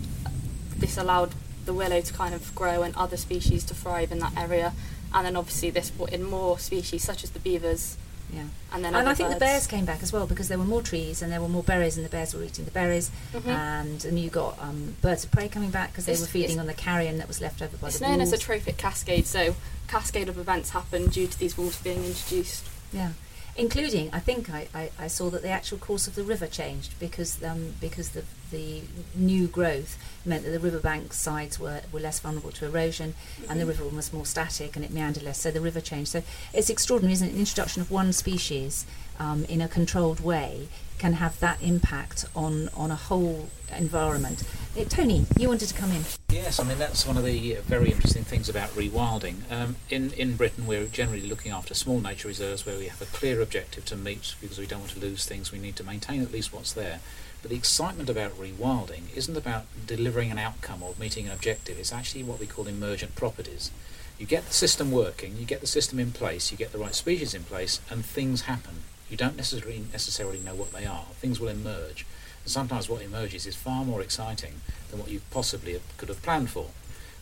[0.77, 1.33] this allowed
[1.65, 4.73] the willow to kind of grow and other species to thrive in that area.
[5.13, 7.97] And then obviously this brought in more species such as the beavers
[8.33, 8.43] yeah.
[8.73, 10.81] and then And I think the bears came back as well because there were more
[10.81, 13.09] trees and there were more berries, and the bears were eating the berries.
[13.33, 13.47] Mhm.
[13.47, 16.59] And and you got um, birds of prey coming back because they It's- were feeding
[16.59, 17.95] on the carrion that was left over by the wolves.
[17.95, 19.55] It's known as a trophic cascade, so
[19.87, 22.65] cascade of events happen due to these wolves being introduced.
[22.91, 23.11] Yeah,
[23.55, 26.93] including I think I, I, I saw that the actual course of the river changed
[26.99, 28.81] because um, because the the
[29.15, 33.15] new growth meant that the riverbank sides were, were less vulnerable to erosion
[33.49, 35.39] and the river was more static and it meandered less.
[35.39, 36.11] So the river changed.
[36.11, 37.33] So it's extraordinary, isn't it?
[37.33, 38.85] The introduction of one species
[39.19, 44.43] um, in a controlled way can have that impact on on a whole environment.
[44.77, 46.03] Eh, Tony, you wanted to come in.
[46.29, 49.49] Yes, I mean that's one of the uh, very interesting things about rewilding.
[49.51, 53.05] Um, in in Britain, we're generally looking after small nature reserves where we have a
[53.05, 55.51] clear objective to meet because we don't want to lose things.
[55.51, 56.99] We need to maintain at least what's there.
[57.45, 61.77] But the excitement about rewilding isn't about delivering an outcome or meeting an objective.
[61.77, 63.69] It's actually what we call emergent properties.
[64.17, 66.95] You get the system working, you get the system in place, you get the right
[66.95, 68.77] species in place, and things happen.
[69.11, 71.05] You don't necessarily necessarily know what they are.
[71.21, 72.07] Things will emerge.
[72.43, 76.49] And sometimes what emerges is far more exciting than what you possibly could have planned
[76.49, 76.71] for.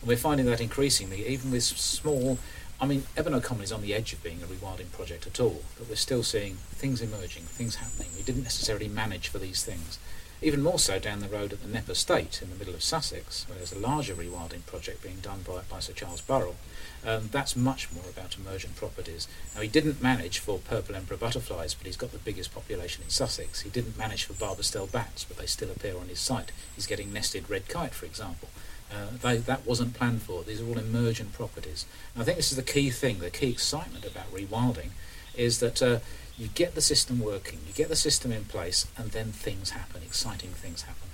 [0.00, 2.38] And we're finding that increasingly, even with small.
[2.80, 5.62] I mean, Ebernoe Common is on the edge of being a rewilding project at all,
[5.78, 8.08] but we're still seeing things emerging, things happening.
[8.16, 9.98] We didn't necessarily manage for these things.
[10.42, 13.48] Even more so down the road at the Knepp Estate in the middle of Sussex,
[13.48, 16.56] where there's a larger rewilding project being done by, by Sir Charles Burrell.
[17.06, 19.28] Um, that's much more about emergent properties.
[19.54, 23.10] Now, he didn't manage for purple emperor butterflies, but he's got the biggest population in
[23.10, 23.60] Sussex.
[23.60, 26.50] He didn't manage for barbastelle bats, but they still appear on his site.
[26.74, 28.48] He's getting nested red kite, for example.
[28.94, 30.42] Uh, they, that wasn't planned for.
[30.42, 31.84] These are all emergent properties.
[32.14, 34.90] And I think this is the key thing, the key excitement about rewilding,
[35.34, 35.98] is that uh,
[36.38, 40.02] you get the system working, you get the system in place, and then things happen,
[40.04, 41.08] exciting things happen.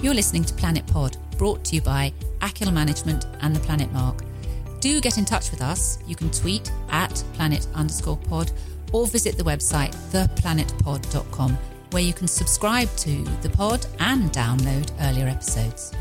[0.00, 4.22] You're listening to Planet Pod, brought to you by Akil Management and the Planet Mark.
[4.80, 5.98] Do get in touch with us.
[6.06, 8.52] You can tweet at planet underscore pod
[8.92, 11.58] or visit the website theplanetpod.com
[11.90, 15.92] where you can subscribe to the pod and download earlier episodes.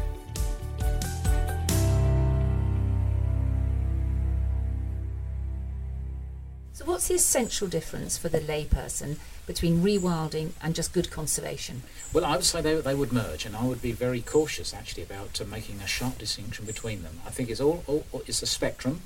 [6.73, 11.81] So, what's the essential difference for the layperson between rewilding and just good conservation?
[12.13, 15.03] Well, I would say they, they would merge, and I would be very cautious actually
[15.03, 17.19] about uh, making a sharp distinction between them.
[17.25, 19.01] I think it's all, all, all- it's a spectrum.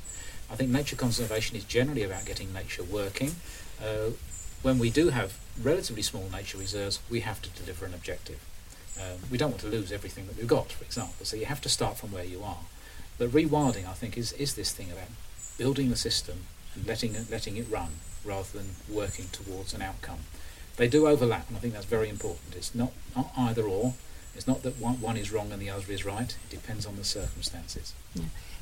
[0.51, 3.35] I think nature conservation is generally about getting nature working.
[3.81, 4.11] Uh,
[4.63, 8.39] when we do have relatively small nature reserves, we have to deliver an objective.
[8.99, 11.25] Um, we don't want to lose everything that we've got, for example.
[11.25, 12.59] So you have to start from where you are.
[13.17, 15.09] But rewilding, I think, is, is this thing about
[15.57, 16.45] building the system
[16.75, 17.91] and letting it, letting it run
[18.25, 20.19] rather than working towards an outcome.
[20.77, 22.55] They do overlap, and I think that's very important.
[22.55, 23.93] It's not, not either or.
[24.35, 26.29] It's not that one, one is wrong and the other is right.
[26.29, 27.93] It depends on the circumstances.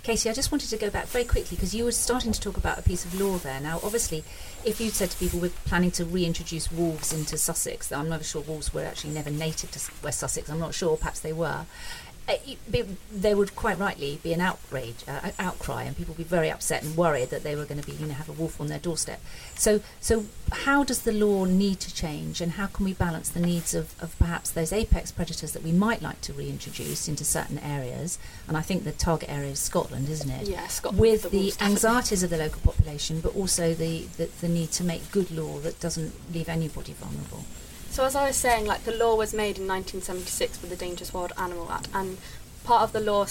[0.02, 2.58] Casey, I just wanted to go back very quickly because you were starting to talk
[2.58, 3.60] about a piece of law there.
[3.60, 4.24] Now, obviously,
[4.66, 8.42] if you'd said to people we're planning to reintroduce wolves into Sussex, I'm not sure
[8.42, 10.50] wolves were actually never native to West Sussex.
[10.50, 10.96] I'm not sure.
[10.98, 11.66] Perhaps they were.
[12.30, 12.36] Uh,
[12.70, 16.52] be- there would quite rightly be an outrage, uh, outcry, and people would be very
[16.52, 18.68] upset and worried that they were going to be, you know, have a wolf on
[18.68, 19.20] their doorstep.
[19.56, 23.40] So, so how does the law need to change, and how can we balance the
[23.40, 27.58] needs of, of perhaps those apex predators that we might like to reintroduce into certain
[27.60, 28.20] areas?
[28.48, 30.48] And I think the target area is Scotland, isn't it?
[30.48, 31.02] Yeah, Scotland.
[31.02, 34.84] With the the anxieties of the local population, but also the, the, the need to
[34.84, 37.46] make good law that doesn't leave anybody vulnerable.
[37.90, 41.14] So as I was saying, like the law was made in 1976 with the Dangerous
[41.14, 42.18] Wild Animal Act, and
[42.64, 43.26] part of the law,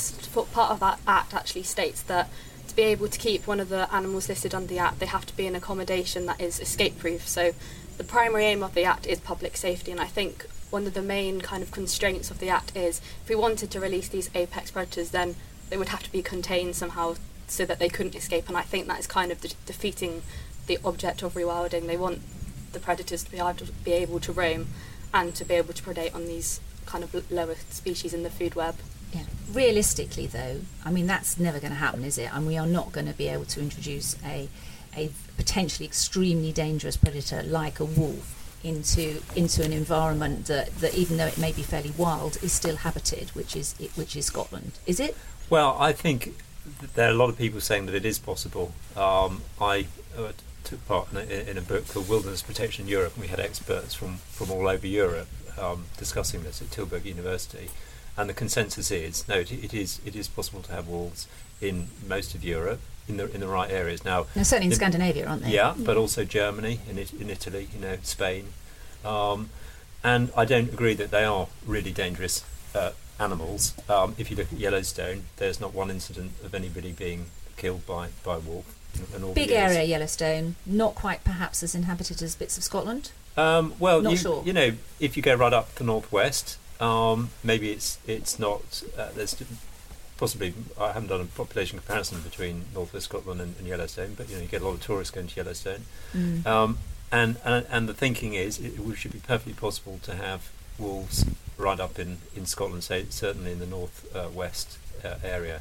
[0.52, 2.28] part of that act actually states that
[2.66, 5.24] to be able to keep one of the animals listed under the act, they have
[5.26, 7.26] to be in accommodation that is escape-proof.
[7.26, 7.54] So
[7.96, 11.02] the primary aim of the act is public safety, and I think one of the
[11.02, 14.70] main kind of constraints of the act is if we wanted to release these apex
[14.70, 15.36] predators, then
[15.70, 17.14] they would have to be contained somehow
[17.46, 18.48] so that they couldn't escape.
[18.48, 20.22] And I think that is kind of de- defeating
[20.66, 21.86] the object of rewilding.
[21.86, 22.20] They want
[22.72, 24.68] the predators to be able to be able to roam
[25.12, 28.54] and to be able to predate on these kind of lower species in the food
[28.54, 28.76] web.
[29.12, 29.22] Yeah.
[29.50, 32.34] realistically, though, I mean that's never going to happen, is it?
[32.34, 34.48] And we are not going to be able to introduce a
[34.96, 41.16] a potentially extremely dangerous predator like a wolf into into an environment that, that even
[41.16, 44.72] though it may be fairly wild is still habited, which is which is Scotland.
[44.86, 45.16] Is it?
[45.48, 46.34] Well, I think
[46.94, 48.72] there are a lot of people saying that it is possible.
[48.96, 50.32] Um, I uh,
[50.68, 53.40] took part in a, in a book called Wilderness Protection in Europe, and we had
[53.40, 55.28] experts from, from all over Europe
[55.58, 57.70] um, discussing this at Tilburg University.
[58.16, 61.26] And the consensus is no, it, it is it is possible to have wolves
[61.60, 64.04] in most of Europe in the in the right areas.
[64.04, 65.52] Now, Now, certainly in in- Scandinavia, aren't they?
[65.52, 68.46] yeah, but also Germany, in, it, in Italy, you know, Spain.
[69.04, 69.50] Um,
[70.02, 73.74] and I don't agree that they are really dangerous uh, animals.
[73.88, 77.26] Um, if you look at Yellowstone, there's not one incident of anybody being
[77.56, 78.77] killed by, by a wolf.
[78.94, 82.64] In- in all the Big area, Yellowstone, not quite perhaps as inhabited as bits of
[82.64, 83.10] Scotland.
[83.36, 84.42] Um, well, Not you, sure.
[84.44, 88.82] you know, if you go right up the northwest, um, maybe it's it's not.
[88.96, 89.36] Uh, there's
[90.16, 94.36] possibly I haven't done a population comparison between northwest Scotland and, and Yellowstone, but you
[94.36, 95.82] know you get a lot of tourists going to Yellowstone.
[96.14, 96.46] Mm.
[96.46, 96.78] Um,
[97.12, 101.24] and, and and the thinking is it, it should be perfectly possible to have wolves
[101.56, 105.60] right up in, in Scotland, say certainly in the northwest uh, west uh, area.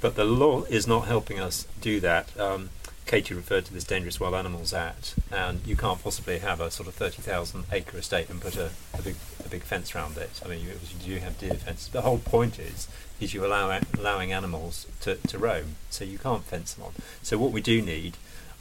[0.00, 2.38] But the law is not helping us do that.
[2.38, 2.70] Um,
[3.06, 6.88] Katie referred to this Dangerous Wild Animals Act, and you can't possibly have a sort
[6.88, 10.40] of thirty thousand acre estate and put a, a big a big fence around it.
[10.44, 11.88] I mean, you, you do have deer fences.
[11.88, 12.86] The whole point is
[13.18, 16.92] is you allow allowing animals to, to roam, so you can't fence them on.
[17.22, 18.16] So what we do need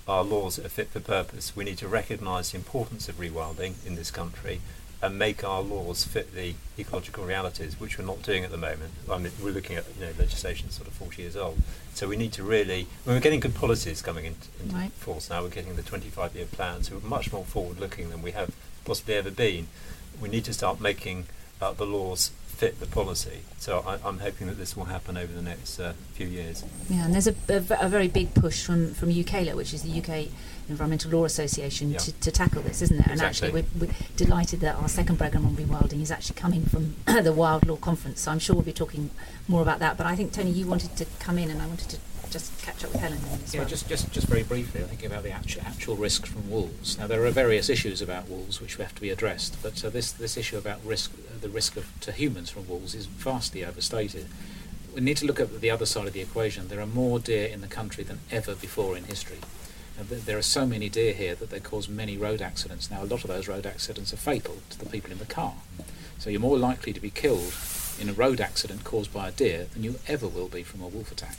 [0.07, 1.55] are laws that are fit for purpose.
[1.55, 4.61] We need to recognise the importance of rewilding in this country
[5.01, 8.91] and make our laws fit the ecological realities, which we're not doing at the moment.
[9.11, 11.61] I mean, we're looking at you know legislation sort of 40 years old,
[11.93, 12.87] so we need to really.
[13.03, 14.91] When we're getting good policies coming into, into Right.
[14.93, 18.51] force now, we're getting the 25-year plans, so we're much more forward-looking than we have
[18.85, 19.67] possibly ever been.
[20.19, 21.25] We need to start making
[21.61, 23.41] uh, the laws fit the policy.
[23.59, 26.63] So I, I'm hoping that this will happen over the next uh, few years.
[26.89, 30.29] Yeah, and there's a very big push from from UKELA, which is the UK
[30.69, 31.97] Environmental Law Association, Yeah.
[31.99, 33.07] to, to tackle this, isn't there?
[33.09, 36.95] And actually, we're, we're delighted that our second programme on rewilding is actually coming from
[37.23, 38.21] the Wild Law Conference.
[38.21, 39.09] So I'm sure we'll be talking
[39.47, 39.97] more about that.
[39.97, 41.97] But I think Tony, you wanted to come in, and I wanted to
[42.29, 43.19] just catch up with Helen
[43.53, 43.69] Yeah, well.
[43.69, 46.97] just, just, just very briefly, I think about the actual, actual risk from wolves.
[46.97, 49.89] Now, there are various issues about wolves which we have to be addressed, but uh,
[49.89, 53.63] this, this issue about risk, uh, the risk of, to humans from wolves is vastly
[53.63, 54.25] overstated.
[54.93, 56.67] We need to look at the other side of the equation.
[56.67, 59.37] There are more deer in the country than ever before in history.
[60.09, 62.91] Th- there are so many deer here that they cause many road accidents.
[62.91, 65.55] Now, a lot of those road accidents are fatal to the people in the car.
[66.19, 67.53] So you're more likely to be killed
[67.99, 70.87] in a road accident caused by a deer than you ever will be from a
[70.87, 71.37] wolf attack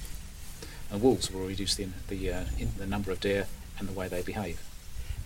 [0.91, 2.45] and wolves will reduce the the, uh,
[2.77, 3.47] the number of deer
[3.79, 4.61] and the way they behave.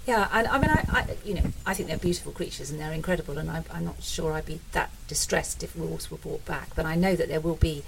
[0.07, 2.93] Yeah, and I mean, I, I, you know, I think they're beautiful creatures and they're
[2.93, 6.75] incredible, and I, I'm not sure I'd be that distressed if wolves were brought back.
[6.75, 7.85] But I know that there will be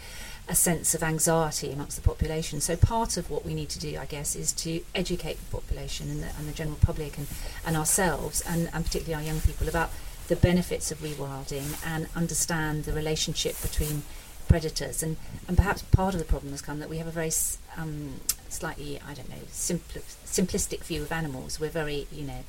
[0.46, 2.60] a sense of anxiety amongst the population.
[2.60, 6.10] So part of what we need to do, I guess, is to educate the population
[6.10, 7.26] and the, and the general public and,
[7.66, 9.90] and ourselves, and, and particularly our young people, about
[10.28, 14.02] the benefits of rewilding and understand the relationship between
[14.48, 15.02] predators.
[15.02, 15.16] And,
[15.48, 17.32] and perhaps part of the problem has come that we have a very
[17.76, 21.58] um, slightly, I don't know, simpl- simplistic view of animals.
[21.58, 22.44] We're very, you know,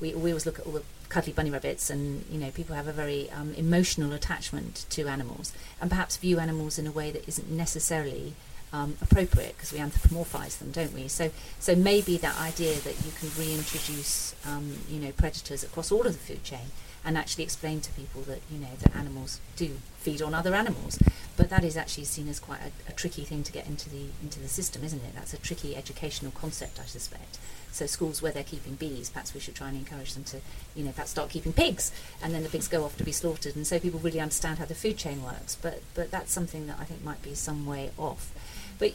[0.00, 0.82] we, we always look at all the
[1.14, 5.52] cuddly bunny rabbits, and you know, people have a very um, emotional attachment to animals,
[5.80, 8.34] and perhaps view animals in a way that isn't necessarily
[8.72, 11.06] um, appropriate because we anthropomorphize them, don't we?
[11.06, 16.04] So, so maybe that idea that you can reintroduce, um, you know, predators across all
[16.04, 16.72] of the food chain,
[17.04, 20.98] and actually explain to people that you know that animals do feed on other animals,
[21.36, 24.06] but that is actually seen as quite a, a tricky thing to get into the
[24.20, 25.14] into the system, isn't it?
[25.14, 27.38] That's a tricky educational concept, I suspect.
[27.74, 30.40] So schools where they're keeping bees, perhaps we should try and encourage them to,
[30.76, 31.90] you know, perhaps start keeping pigs,
[32.22, 34.64] and then the pigs go off to be slaughtered, and so people really understand how
[34.64, 35.56] the food chain works.
[35.60, 38.30] But but that's something that I think might be some way off.
[38.78, 38.92] But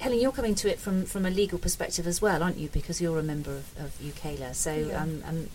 [0.00, 2.68] Helen, you're coming to it from, from a legal perspective as well, aren't you?
[2.68, 4.54] Because you're a member of, of UKELA.
[4.54, 5.02] So Yeah.
[5.02, 5.48] um, um,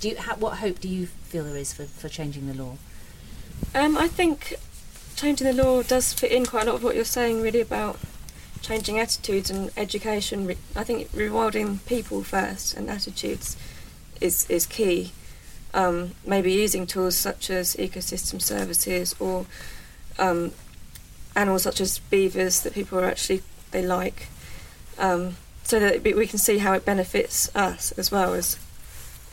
[0.00, 2.76] do you, ha- what hope do you feel there is for, for changing the law?
[3.74, 4.56] Um, I think
[5.14, 7.98] changing the law does fit in quite a lot of what you're saying, really about
[8.62, 10.56] changing attitudes and education.
[10.74, 13.56] I think rewarding people first and attitudes
[14.20, 15.12] is is key.
[15.74, 19.46] Um, maybe using tools such as ecosystem services or
[20.18, 20.52] um,
[21.34, 24.28] animals such as beavers that people are actually they like,
[24.98, 28.58] um, so that we can see how it benefits us as well as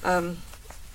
[0.04, 0.38] um,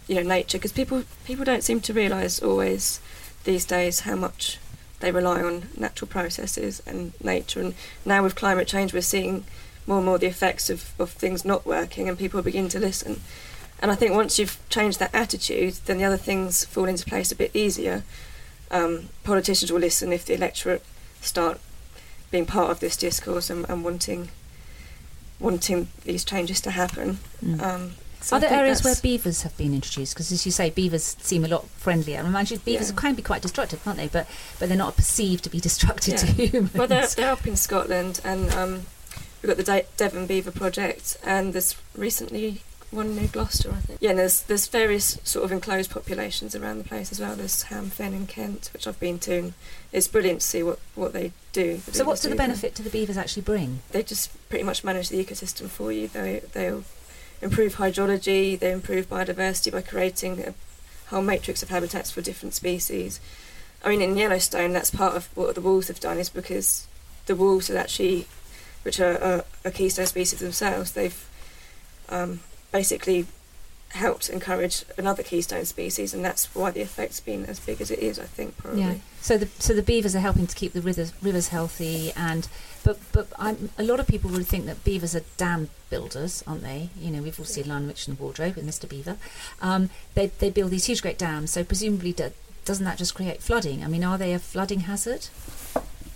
[0.07, 0.59] you know nature.
[0.59, 3.01] Because people people don't seem to realise always
[3.45, 4.59] these days how much
[5.01, 7.61] they rely on natural processes and nature.
[7.61, 7.75] And
[8.05, 9.45] now with climate change, we're seeing
[9.87, 13.21] more and more the effects of, of things not working, and people begin to listen.
[13.81, 17.31] And I think once you've changed that attitude, then the other things fall into place
[17.31, 18.03] a bit easier.
[18.71, 20.85] Um, politicians will listen if the electorate
[21.21, 21.61] start
[22.31, 24.29] being part of this discourse and, and wanting
[25.41, 27.19] wanting these changes to happen.
[27.43, 27.63] Mm.
[27.63, 30.15] Um, so Are there areas where beavers have been introduced?
[30.15, 32.19] Because as you say, beavers seem a lot friendlier.
[32.19, 32.97] I imagine beavers Yeah.
[32.97, 34.09] can be quite destructive, can't they?
[34.09, 34.27] But
[34.59, 36.75] but they're not perceived to be destructive to humans.
[36.75, 38.73] Well, they're, they're up in Scotland, and um,
[39.43, 43.99] we've got the De- Devon Beaver Project, and there's recently one near Gloucester, I think.
[44.01, 47.37] Yeah, and there's there's various sort of enclosed populations around the place as well.
[47.37, 49.55] There's Ham Fen in Kent, which I've been to, and
[49.93, 51.81] it's brilliant to see what, what they do.
[51.93, 52.37] so what's the there.
[52.39, 53.81] benefit to the beavers actually bring?
[53.91, 56.09] They just pretty much manage the ecosystem for you.
[56.09, 56.85] They they'll
[57.41, 60.55] improve hydrology, they improve biodiversity by creating a
[61.11, 63.21] whole matrix of habitats for different species.
[63.85, 66.87] I mean, in Yellowstone, that's part of what the wolves have done, is because
[67.27, 68.27] the wolves are actually,
[68.83, 71.29] which are a, a keystone species themselves, they've
[72.09, 72.41] um,
[72.73, 73.27] basically
[73.91, 77.99] helped encourage another keystone species, and that's why the effect's been as big as it
[77.99, 78.19] is.
[78.19, 78.81] I think probably.
[78.81, 78.95] Yeah.
[79.21, 82.49] So the so the beavers are helping to keep the rivers rivers healthy, and
[82.85, 86.63] but but I'm, a lot of people would think that beavers are dam builders, aren't
[86.63, 86.91] they?
[87.01, 88.89] You know, we've all seen Lion, Witch, and the Wardrobe with Mr.
[88.89, 89.17] Beaver.
[89.61, 92.31] Um, they they build these huge great dams, so presumably do,
[92.65, 93.83] doesn't that just create flooding?
[93.83, 95.29] I mean, are they a flooding hazard?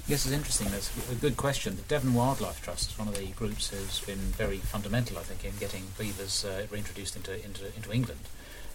[0.09, 0.69] Yes, it's interesting.
[0.69, 1.77] That's a good question.
[1.77, 5.45] The Devon Wildlife Trust is one of the groups who's been very fundamental, I think,
[5.45, 8.19] in getting beavers uh, reintroduced into, into, into England.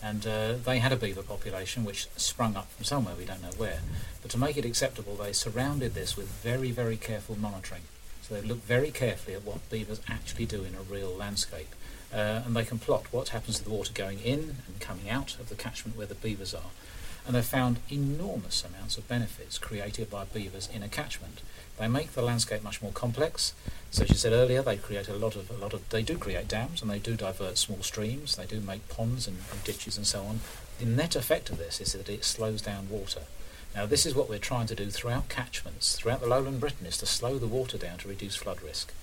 [0.02, 3.52] And uh, they had a beaver population which sprung up from somewhere, we don't know
[3.58, 3.82] where.
[4.22, 7.82] But to make it acceptable, they surrounded this with very, very careful monitoring.
[8.22, 11.76] So they look very carefully at what beavers actually do in a real landscape.
[12.14, 15.38] Uh, and they can plot what happens to the water going in and coming out
[15.42, 16.72] of the catchment where the beavers are
[17.28, 21.42] and they've found enormous amounts of benefits created by beavers in a catchment.
[21.78, 23.54] They make the landscape much more complex.
[23.92, 26.18] So as you said earlier, they create a lot of a lot of they do
[26.18, 28.38] create dams and they do divert small streams.
[28.38, 30.40] They do make ponds and, and ditches and so on.
[30.80, 33.24] The net effect of this is that it slows down water.
[33.76, 36.98] Now this is what we're trying to do throughout catchments, throughout the lowland Britain, is
[37.00, 38.94] to slow the water down to reduce flood risk.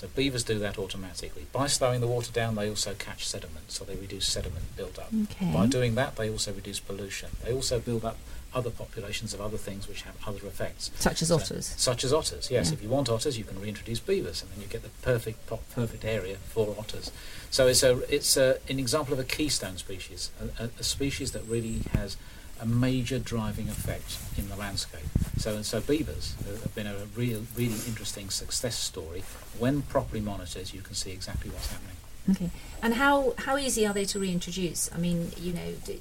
[0.00, 1.44] So beavers do that automatically.
[1.52, 5.10] By slowing the water down, they also catch sediment, so they reduce sediment build up.
[5.24, 5.52] Okay.
[5.52, 7.28] By doing that, they also reduce pollution.
[7.44, 8.16] They also build up
[8.54, 10.90] other populations of other things which have other effects.
[10.96, 11.74] Such as So- otters.
[11.76, 12.68] Such as otters, yes.
[12.68, 12.72] Yeah.
[12.72, 15.60] If you want otters, you can reintroduce beavers, and then you get the perfect po-
[15.74, 17.10] perfect area for otters.
[17.50, 21.32] So it's a it's a, an example of a keystone species, a, a, a species
[21.32, 22.16] that really has
[22.60, 25.06] a major driving effect in the landscape.
[25.38, 29.22] So so beavers have been a real really interesting success story.
[29.58, 31.96] When properly monitored, you can see exactly what's happening.
[32.30, 32.50] Okay.
[32.82, 34.90] And how how easy are they to reintroduce?
[34.94, 36.00] I mean, you know, do,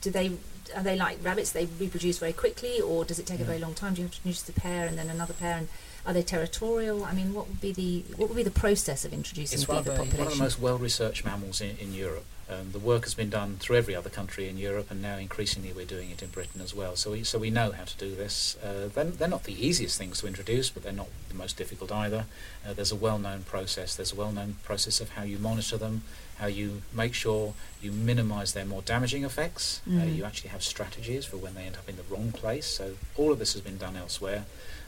[0.00, 0.32] do they
[0.76, 1.52] are they like rabbits?
[1.52, 3.94] They reproduce very quickly, or does it take a very long time?
[3.94, 5.56] Do you have to introduce the pair and then another pair?
[5.56, 5.68] And
[6.06, 7.04] are they territorial?
[7.04, 9.72] I mean, what would be the what would be the process of introducing It's the
[9.72, 10.24] one of beaver the, population?
[10.24, 12.24] one of the most well-researched mammals in, in Europe.
[12.50, 15.72] Um, the work has been done through every other country in Europe, and now increasingly
[15.72, 16.96] we're doing it in Britain as well.
[16.96, 18.56] So we so we know how to do this.
[18.62, 21.92] Uh, they're, they're not the easiest things to introduce, but they're not the most difficult
[21.92, 22.24] either.
[22.66, 23.94] Uh, there's a well-known process.
[23.94, 26.02] There's a well-known process of how you monitor them,
[26.38, 29.80] how you make sure you minimise their more damaging effects.
[29.86, 30.16] Uh, Mm.
[30.16, 32.66] you actually have strategies for when they end up in the wrong place.
[32.66, 34.44] So all of this has been done elsewhere.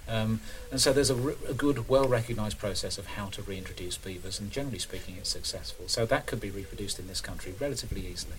[0.09, 0.41] Um,
[0.71, 5.17] and so there's a good, well-recognised process of how to reintroduce beavers, and generally speaking,
[5.17, 5.87] it's successful.
[5.89, 8.37] So that could be reproduced in this country relatively easily.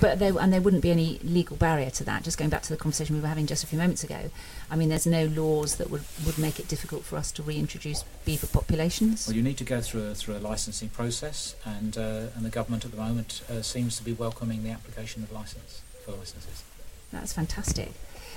[0.00, 2.22] But there, and there wouldn't be any legal barrier to that.
[2.22, 4.30] Just going back to the conversation we were having just a few moments ago,
[4.70, 8.04] I mean, there's no laws that would, would make it difficult for us to reintroduce
[8.24, 9.26] beaver populations.
[9.26, 12.50] Well, you need to go through a, through a licensing process, and uh, and the
[12.50, 16.62] government at the moment uh, seems to be welcoming the application of license for licenses.
[17.10, 17.92] That's fantastic.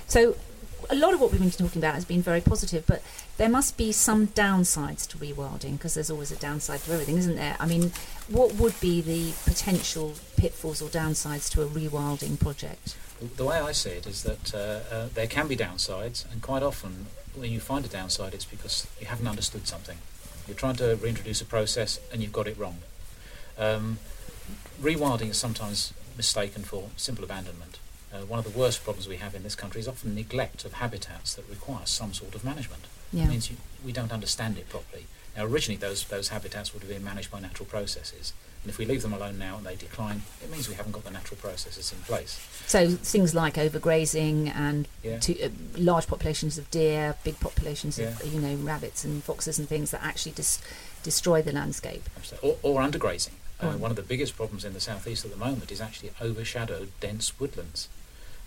[0.06, 0.36] So,
[0.90, 3.02] a lot of what we've been talking about has been very positive, but
[3.36, 7.36] there must be some downsides to rewilding because there's always a downside to everything, isn't
[7.36, 7.56] there?
[7.58, 7.92] I mean,
[8.28, 12.96] what would be the potential pitfalls or downsides to a rewilding project?
[13.36, 16.62] The, way I see it is that uh, uh, there can be downsides, and quite
[16.62, 19.98] often when you find a downside, it's because you haven't understood something.
[20.46, 22.78] You're trying to reintroduce a process and you've got it wrong.
[23.58, 23.98] Um,
[24.80, 27.78] rewilding is sometimes mistaken for simple abandonment.
[28.14, 30.74] Uh, one of the worst problems we have in this country is often neglect of
[30.74, 32.82] habitats that require some sort of management.
[33.12, 33.24] Yeah.
[33.24, 35.06] It means you, we don't understand it properly.
[35.36, 38.32] Now, originally, those, those habitats would have been managed by natural processes.
[38.62, 41.04] And if we leave them alone now and they decline, it means we haven't got
[41.04, 42.38] the natural processes in place.
[42.66, 45.18] So things like overgrazing and Yeah.
[45.18, 48.10] to, uh, large populations of deer, big populations Yeah.
[48.10, 50.60] of you know rabbits and foxes and things that actually dis-
[51.02, 52.08] destroy the landscape.
[52.42, 53.32] Or, or undergrazing.
[53.60, 56.92] Uh, one of the biggest problems in the southeast at the moment is actually overshadowed
[57.00, 57.88] dense woodlands.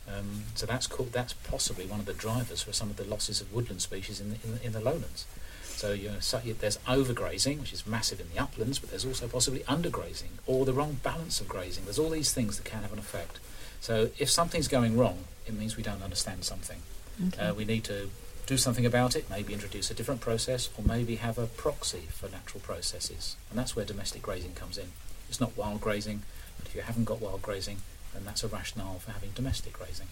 [0.07, 3.41] Um, so that's co- that's possibly one of the drivers for some of the losses
[3.41, 5.25] of woodland species in the, in the, in the lowlands.
[5.63, 9.27] So, you know, so there's overgrazing, which is massive in the uplands, but there's also
[9.27, 11.83] possibly undergrazing or the wrong balance of grazing.
[11.83, 13.39] There's all these things that can have an effect.
[13.79, 16.79] So if something's going wrong, it means we don't understand something.
[17.27, 17.39] Okay.
[17.39, 18.09] Uh, we need to
[18.47, 22.27] do something about it, maybe introduce a different process, or maybe have a proxy for
[22.29, 23.35] natural processes.
[23.51, 24.87] And that's where domestic grazing comes in.
[25.29, 26.23] It's not wild grazing,
[26.57, 27.77] but if you haven't got wild grazing,
[28.13, 30.07] then that's a rationale for having domestic grazing.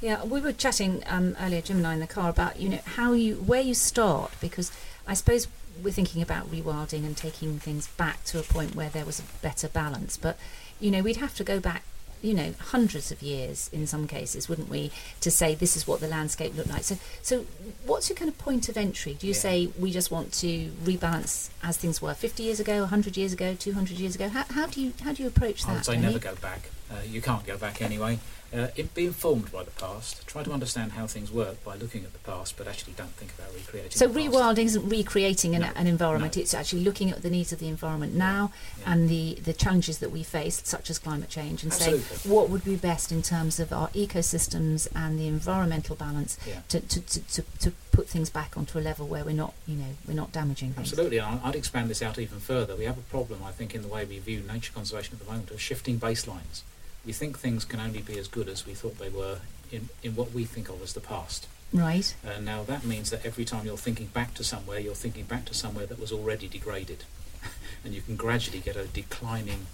[0.00, 2.80] Yeah, we were chatting um, earlier, Jim and I, in the car about you know
[2.84, 4.70] how you where you start because
[5.06, 5.48] I suppose
[5.82, 9.24] we're thinking about rewilding and taking things back to a point where there was a
[9.42, 10.38] better balance, but
[10.80, 11.84] you know we'd have to go back
[12.24, 16.00] you know hundreds of years in some cases wouldn't we to say this is what
[16.00, 17.44] the landscape looked like so so
[17.84, 19.38] what's your kind of point of entry do you Yeah.
[19.38, 23.54] say we just want to rebalance as things were 50 years ago 100 years ago
[23.54, 25.94] 200 years ago how, how do you how do you approach that I would say
[25.94, 26.06] Tony?
[26.06, 26.70] never go back.
[26.90, 28.18] Uh, you can't go back anyway.
[28.54, 30.24] Uh, it, be informed by the past.
[30.28, 33.32] Try to understand how things work by looking at the past, but actually don't think
[33.36, 33.90] about recreating.
[33.90, 36.42] So rewilding isn't recreating an, No, an environment; no.
[36.42, 38.92] it's actually looking at the needs of the environment now Yeah.
[38.92, 42.30] and the, the challenges that we face, such as climate change, and Absolutely.
[42.30, 46.60] what would be best in terms of our ecosystems and the environmental balance Yeah.
[46.68, 49.74] to, to, to, to, to put things back onto a level where we're not, you
[49.76, 50.92] know, we're not damaging things.
[50.92, 52.76] Absolutely, and I'd expand this out even further.
[52.76, 55.30] We have a problem, I think, in the way we view nature conservation at the
[55.32, 56.62] moment of shifting baselines.
[57.06, 59.38] We think things can only be as good as we thought they were
[59.70, 61.46] in, in what we think of as the past.
[61.72, 62.14] Right.
[62.24, 65.44] And now that means that every time you're thinking back to somewhere, you're thinking back
[65.46, 67.04] to somewhere that was already degraded.
[67.84, 69.66] and you can gradually get a declining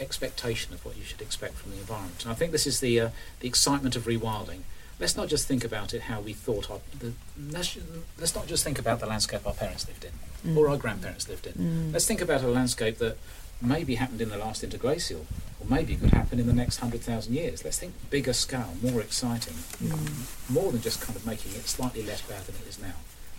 [0.00, 2.22] expectation of what you should expect from the environment.
[2.22, 3.08] And I think this is the, uh,
[3.40, 4.60] the excitement of rewilding.
[5.00, 7.12] Let's not just think about it how we thought our, the,
[7.50, 7.76] let's,
[8.18, 10.12] let's not just think about the landscape our parents lived in
[10.46, 10.58] Mm.
[10.58, 11.54] or our grandparents lived in.
[11.54, 11.92] Mm.
[11.92, 13.16] Let's think about a landscape that
[13.64, 15.26] maybe happened in the last interglacial,
[15.60, 17.64] or maybe it could happen in the next hundred thousand years.
[17.64, 20.50] Let's think bigger scale, more exciting, Mm.
[20.50, 22.94] more than just kind of making it slightly less bad than it is now.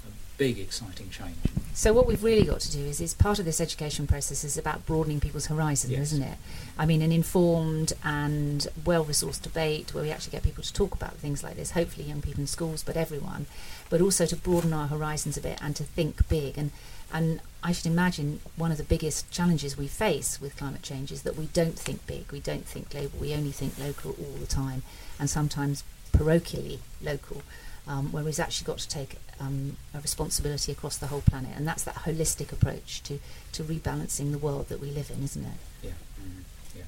[0.08, 1.38] A big, exciting change.
[1.74, 4.58] So what we've really got to do is, is part of this education process is
[4.58, 6.14] about broadening people's horizons, Yes.
[6.14, 6.38] isn't it?
[6.78, 11.16] I mean, an informed and well-resourced debate where we actually get people to talk about
[11.18, 11.72] things like this.
[11.72, 13.46] Hopefully, young people in schools, but everyone,
[13.90, 16.58] but also to broaden our horizons a bit and to think big.
[16.58, 16.72] And
[17.14, 21.24] and I should imagine one of the biggest challenges we face with climate change is
[21.24, 24.46] that we don't think big, we don't think global, we only think local all the
[24.46, 24.84] time,
[25.20, 27.42] and sometimes parochially local
[27.88, 31.68] um, where we've actually got to take um, a responsibility across the whole planet, and
[31.68, 33.20] that's that holistic approach to,
[33.52, 35.58] to rebalancing the world that we live in, isn't it?
[35.84, 35.90] Yeah.
[36.22, 36.44] Mhm.
[36.76, 36.84] Yeah.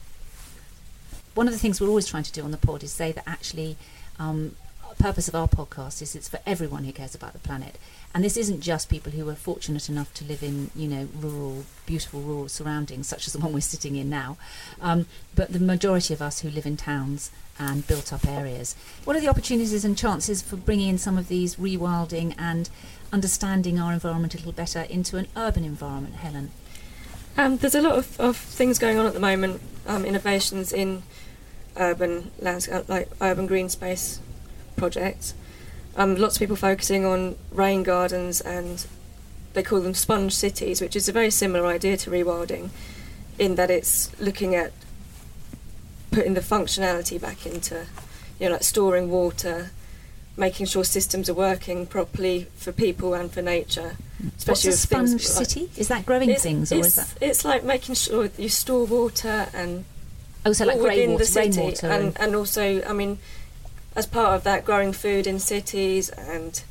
[1.35, 3.23] One of the things we're always trying to do on the pod is say that
[3.27, 3.77] actually,
[4.19, 4.55] um,
[4.97, 7.77] purpose of our podcast is it's for everyone who cares about the planet,
[8.13, 11.65] and this isn't just people who are fortunate enough to live in you know rural,
[11.85, 14.37] beautiful rural surroundings such as the one we're sitting in now,
[14.81, 18.75] um, but the majority of us who live in towns and built-up areas.
[19.03, 22.69] What are the opportunities and chances for bringing in some of these rewilding and
[23.11, 26.51] understanding our environment a little better into an urban environment, Helen?
[27.35, 31.03] Um, there's a lot of, of things going on at the moment, um, innovations in
[31.75, 34.19] urban landscape, like urban green space
[34.77, 35.33] projects.
[35.97, 38.85] Um, lots of people focusing on rain gardens and
[39.53, 42.69] they call them sponge cities, which is a very similar idea to rewilding
[43.39, 44.71] in that it's looking at
[46.11, 47.85] putting the functionality back into,
[48.39, 49.71] you know, like storing water,
[50.37, 53.97] making sure systems are working properly for people and for nature.
[54.45, 55.69] What's a sponge like- city?
[55.77, 58.85] Is that growing it's, things, or it's, is that it's like making sure you store
[58.85, 59.85] water and
[60.45, 63.19] oh, so like all within grey the city, rainwater, and, and also, I mean,
[63.97, 66.63] as part of that, growing food in cities and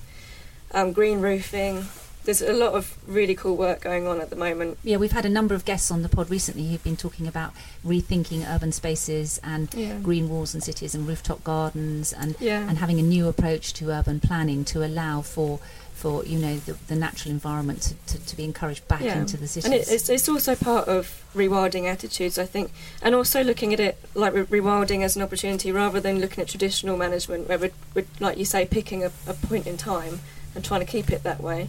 [0.71, 1.85] um, green roofing.
[2.27, 4.79] There's a lot of really cool work going on at the moment.
[4.83, 7.53] Yeah, we've had a number of guests on the pod recently who've been talking about
[7.85, 9.99] rethinking urban spaces and Yeah.
[10.01, 12.69] green walls and cities and rooftop gardens and Yeah.
[12.69, 15.61] and having a new approach to urban planning to allow for
[15.95, 19.19] for you know the, the natural environment to, to, to be encouraged back Yeah.
[19.19, 19.65] into the cities.
[19.65, 22.71] And it, it's, it's also part of rewilding attitudes, I think,
[23.03, 26.49] and also looking at it like re- rewilding as an opportunity rather than looking at
[26.49, 30.21] traditional management, where we're, we're like you say, picking a, a point in time
[30.57, 31.69] and trying to keep it that way.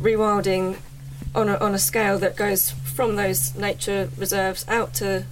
[0.00, 0.78] Rewilding
[1.34, 5.24] on a, on a scale that goes from those nature reserves out to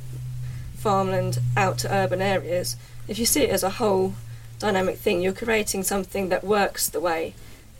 [0.77, 2.77] farmland, out to urban areas.
[3.07, 4.15] If you see it as a whole
[4.59, 7.35] dynamic thing, you're creating something that works the way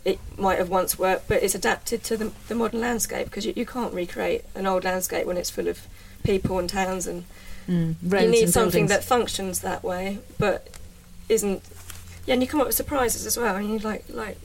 [0.05, 3.53] it might have once worked, but it's adapted to the, the modern landscape because you,
[3.55, 5.87] you can't recreate an old landscape when it's full of
[6.23, 7.23] people and towns and
[7.67, 8.89] mm, you need something buildings.
[8.89, 10.69] that functions that way but
[11.29, 11.61] isn't
[12.25, 14.37] yeah and you come up with surprises as well and you like like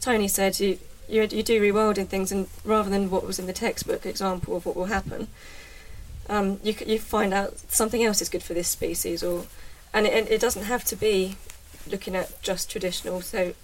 [0.00, 0.78] Tony said you
[1.10, 4.64] you, you do rewilding things and rather than what was in the textbook example of
[4.66, 5.28] what will happen
[6.28, 9.46] um, you you find out something else is good for this species or
[9.92, 11.36] and it, it doesn't have to be
[11.90, 13.54] looking at just traditional so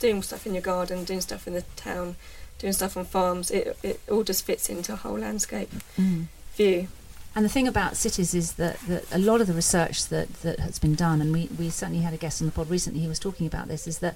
[0.00, 2.16] doing stuff in your garden doing stuff in the town
[2.58, 6.26] doing stuff on farms it, it all just fits into a whole landscape Mm.
[6.54, 6.88] view
[7.36, 10.60] And the thing about cities is that, that a lot of the research that, that
[10.60, 13.08] has been done, and we, we certainly had a guest on the pod recently who
[13.08, 14.14] was talking about this, is that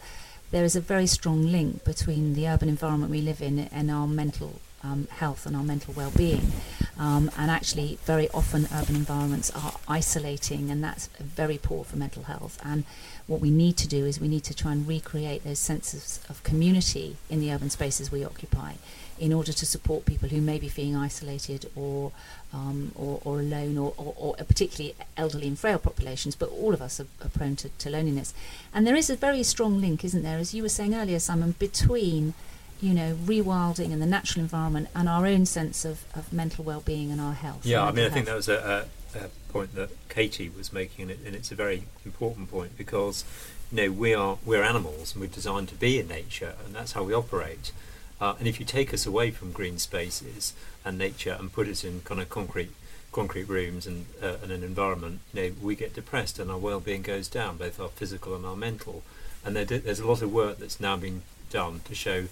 [0.51, 4.07] there is a very strong link between the urban environment we live in and our
[4.07, 6.53] mental um, health and our mental well-being.
[6.99, 12.25] Um, and actually, very often urban environments are isolating, and that's very poor for mental
[12.25, 12.61] health.
[12.65, 12.85] And
[13.27, 16.43] what we need to do is we need to try and recreate those senses of
[16.43, 18.75] community in the urban spaces we occupy,
[19.19, 22.13] in order to support people who may be feeling isolated or
[22.53, 26.35] um, or, or, alone, or, or, or, particularly elderly and frail populations.
[26.35, 28.33] But all of us are, are prone to, to loneliness.
[28.73, 31.55] And there is a very strong link, isn't there, as you were saying earlier, Simon,
[31.59, 32.35] between
[32.81, 37.11] you know, rewilding and the natural environment and our own sense of, of mental well-being
[37.11, 37.67] and our health.
[37.67, 41.11] Yeah, I mean, I think that was a, a, a, point that Katie was making,
[41.11, 43.25] and it's a very important point because,
[43.73, 46.93] you know, we are we're animals and we're designed to be in nature, and that's
[46.93, 47.73] how we operate.
[48.21, 50.53] Uh, and if you take us away from green spaces
[50.85, 52.73] and nature and put us in kind of concrete
[53.11, 57.01] concrete rooms and, uh, and an environment, you know, we get depressed and our well-being
[57.01, 59.03] goes down, both our physical and our mental.
[59.45, 62.27] And there, there's a lot of work that's now been done to show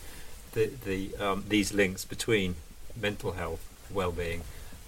[0.52, 2.56] the, the um, these links between
[3.00, 4.42] mental health, well-being,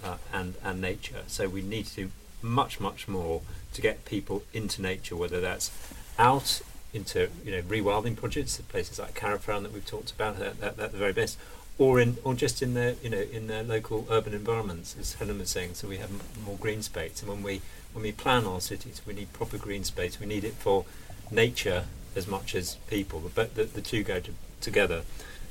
[0.05, 1.23] uh, and and nature.
[1.27, 2.11] So we need to do
[2.43, 3.43] much much more
[3.73, 5.71] to get people into nature, whether that's
[6.19, 6.63] out
[6.93, 10.93] into you know rewilding projects, places like Carrifran that we've talked about at, at, at
[10.93, 11.39] the very best,
[11.79, 15.39] or in or just in their you know in their local urban environments, as Helen
[15.39, 15.75] was saying.
[15.75, 17.61] So we have m- more green space, and when we
[17.93, 20.21] when we plan our cities, we need proper green space.
[20.21, 20.85] We need it for
[21.31, 21.85] nature
[22.17, 25.03] as much as people, but the, the two go to, together.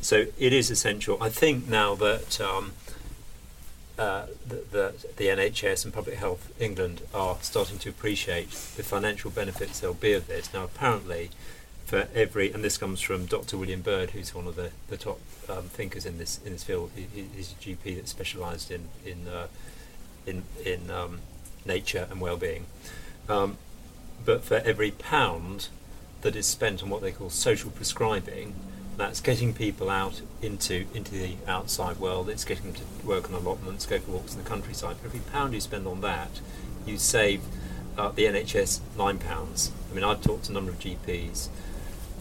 [0.01, 1.17] So it is essential.
[1.21, 2.73] I think now that um,
[3.97, 9.79] uh, the, the, NHS and Public Health England are starting to appreciate the financial benefits
[9.79, 10.53] there'll be of this.
[10.53, 11.31] Now, apparently,
[11.85, 13.57] for every, and this comes from Dr.
[13.57, 15.19] William Bird, who's one of the, the top
[15.49, 16.91] um, thinkers in this in this field.
[16.95, 19.47] He, he's a GP that specialised in in uh,
[20.27, 21.19] in, in um,
[21.65, 22.65] nature and well-being.
[23.29, 23.57] Um,
[24.25, 25.69] but for every pound
[26.21, 28.53] that is spent on what they call social prescribing,
[28.97, 32.29] that's getting people out into into the outside world.
[32.29, 34.97] It's getting them to work on allotments, go for walks in the countryside.
[34.97, 36.41] For every pound you spend on that,
[36.85, 37.41] you save
[37.97, 39.71] uh, the NHS nine pounds.
[39.91, 41.49] I mean, I've talked to a number of GPs,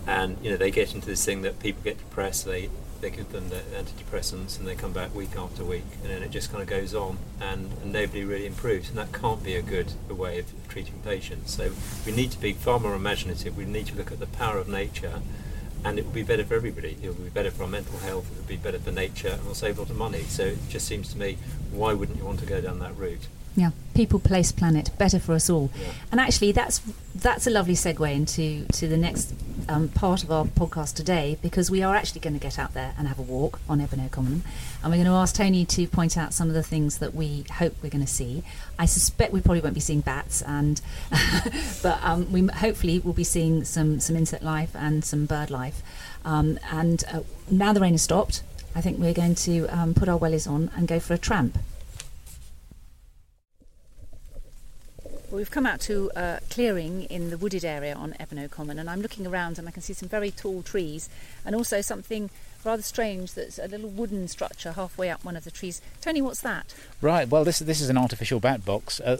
[0.07, 2.45] and you know they get into this thing that people get depressed.
[2.45, 2.69] They
[3.01, 6.31] they give them the antidepressants, and they come back week after week, and then it
[6.31, 8.89] just kind of goes on, and, and nobody really improves.
[8.89, 11.55] And that can't be a good a way of treating patients.
[11.55, 11.73] So
[12.05, 13.57] we need to be far more imaginative.
[13.57, 15.21] We need to look at the power of nature
[15.85, 16.97] and it will be better for everybody.
[17.03, 19.45] It will be better for our mental health, it will be better for nature, and
[19.45, 20.23] we'll save a lot of money.
[20.23, 21.39] So it just seems to me,
[21.71, 23.29] why wouldn't you want to go down that route?
[23.57, 25.71] Yeah, people, place, planet, better for us all.
[25.81, 25.93] Yeah.
[26.13, 26.83] And actually, that's
[27.15, 29.33] that's a lovely segue into to the next
[29.69, 32.95] um, part of our podcast today because we are actually going to get out there
[32.99, 34.43] and have a walk on Ebernoe Common,
[34.83, 37.45] and we're going to ask Tony to point out some of the things that we
[37.53, 38.43] hope we're going to see.
[38.79, 40.81] I suspect we probably won't be seeing bats, and
[41.83, 45.83] but um, we hopefully will be seeing some some insect life and some bird life.
[46.25, 48.43] Um, and uh, now the rain has stopped,
[48.75, 51.59] I think we're going to um, put our wellies on and go for a tramp.
[55.31, 59.03] We've come out to a clearing in the wooded area on Ebernoe Common, and I'm
[59.03, 61.09] looking around and I can see some very tall trees
[61.45, 62.31] and also something
[62.65, 65.83] rather strange that's a little wooden structure halfway up one of the trees.
[66.01, 66.75] Tony, what's that?
[67.01, 69.01] Right, well, this, this is an artificial bat box.
[69.01, 69.19] Uh,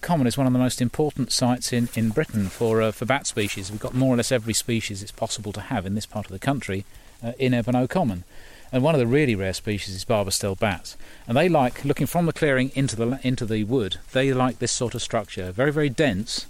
[0.00, 3.26] Common is one of the most important sites in, in Britain for, uh, for bat
[3.26, 3.70] species.
[3.70, 6.32] We've got more or less every species it's possible to have in this part of
[6.32, 6.84] the country
[7.22, 8.24] uh, in Ebernoe Common.
[8.70, 10.96] And one of the really rare species is Barbastelle bats,
[11.26, 13.96] and they like looking from the clearing into the into the wood.
[14.12, 16.46] They like this sort of structure, very very dense,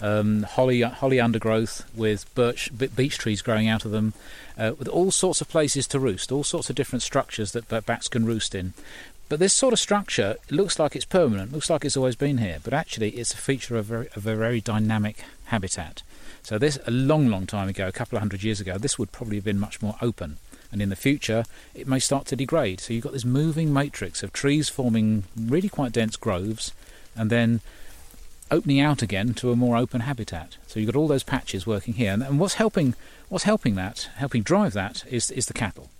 [0.00, 4.14] um, holly holly undergrowth with birch beech trees growing out of them,
[4.56, 8.08] uh, with all sorts of places to roost, all sorts of different structures that, bats
[8.08, 8.72] can roost in.
[9.28, 12.60] But this sort of structure looks like it's permanent, looks like it's always been here,
[12.64, 16.02] but actually it's a feature of very, of a very dynamic habitat.
[16.42, 19.12] So this a long, long time ago, a couple of hundred years ago, this would
[19.12, 20.38] probably have been much more open
[20.70, 21.44] and in the future
[21.74, 22.80] it may start to degrade.
[22.80, 26.72] So you've got this moving matrix of trees forming really quite dense groves
[27.16, 27.60] and then
[28.50, 30.56] opening out again to a more open habitat.
[30.66, 32.94] So you've got all those patches working here, and, and what's helping
[33.28, 35.90] what's helping that, helping drive that, is is the cattle.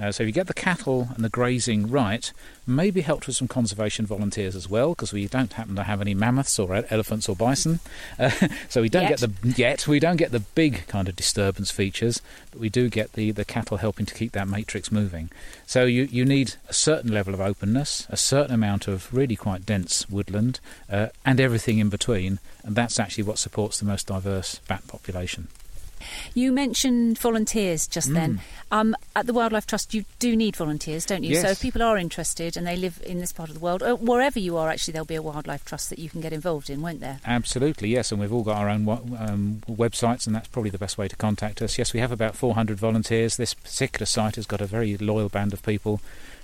[0.00, 2.32] Uh, so if you get the cattle and the grazing right,
[2.66, 6.14] maybe helped with some conservation volunteers as well, because we don't happen to have any
[6.14, 7.80] mammoths or elephants or bison.
[8.18, 8.30] Uh,
[8.68, 9.20] so we don't Yet.
[9.20, 12.88] get the yet we don't get the big kind of disturbance features, but we do
[12.88, 15.30] get the, the cattle helping to keep that matrix moving.
[15.66, 19.66] So you, you need a certain level of openness, a certain amount of really quite
[19.66, 24.60] dense woodland, uh, and everything in between, and that's actually what supports the most diverse
[24.66, 25.48] bat population.
[26.34, 28.40] You mentioned volunteers just then.
[28.70, 31.32] Um, at the Wildlife Trust, you do need volunteers, don't you?
[31.32, 31.42] Yes.
[31.42, 33.96] So if people are interested and they live in this part of the world, or
[33.96, 36.80] wherever you are, actually, there'll be a Wildlife Trust that you can get involved in,
[36.80, 37.18] won't there?
[37.26, 40.98] Absolutely, yes, and we've all got our own um, websites, and that's probably the best
[40.98, 41.78] way to contact us.
[41.78, 43.36] Yes, we have about 400 volunteers.
[43.36, 46.00] This particular site has got a very loyal band of people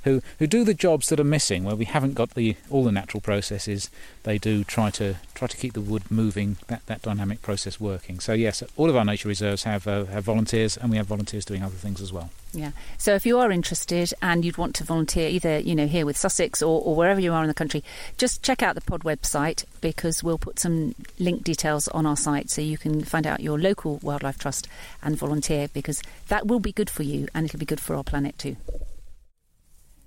[0.07, 2.93] who, who do the jobs that are missing, where we haven't got the all the
[2.93, 3.91] natural processes.
[4.23, 8.21] They do try to try to keep the wood moving, that, that dynamic process working.
[8.21, 11.45] So yes, all of our nature reserves have uh, have volunteers, and we have volunteers
[11.45, 12.31] doing other things as well.
[12.53, 12.71] Yeah.
[12.97, 16.17] So if you are interested and you'd want to volunteer either, you know, here with
[16.17, 17.85] Sussex or, or wherever you are in the country,
[18.17, 22.49] just check out the pod website because we'll put some link details on our site
[22.49, 24.69] so you can find out your local wildlife trust
[25.03, 28.05] and volunteer because that will be good for you and it'll be good for our
[28.05, 28.57] planet too.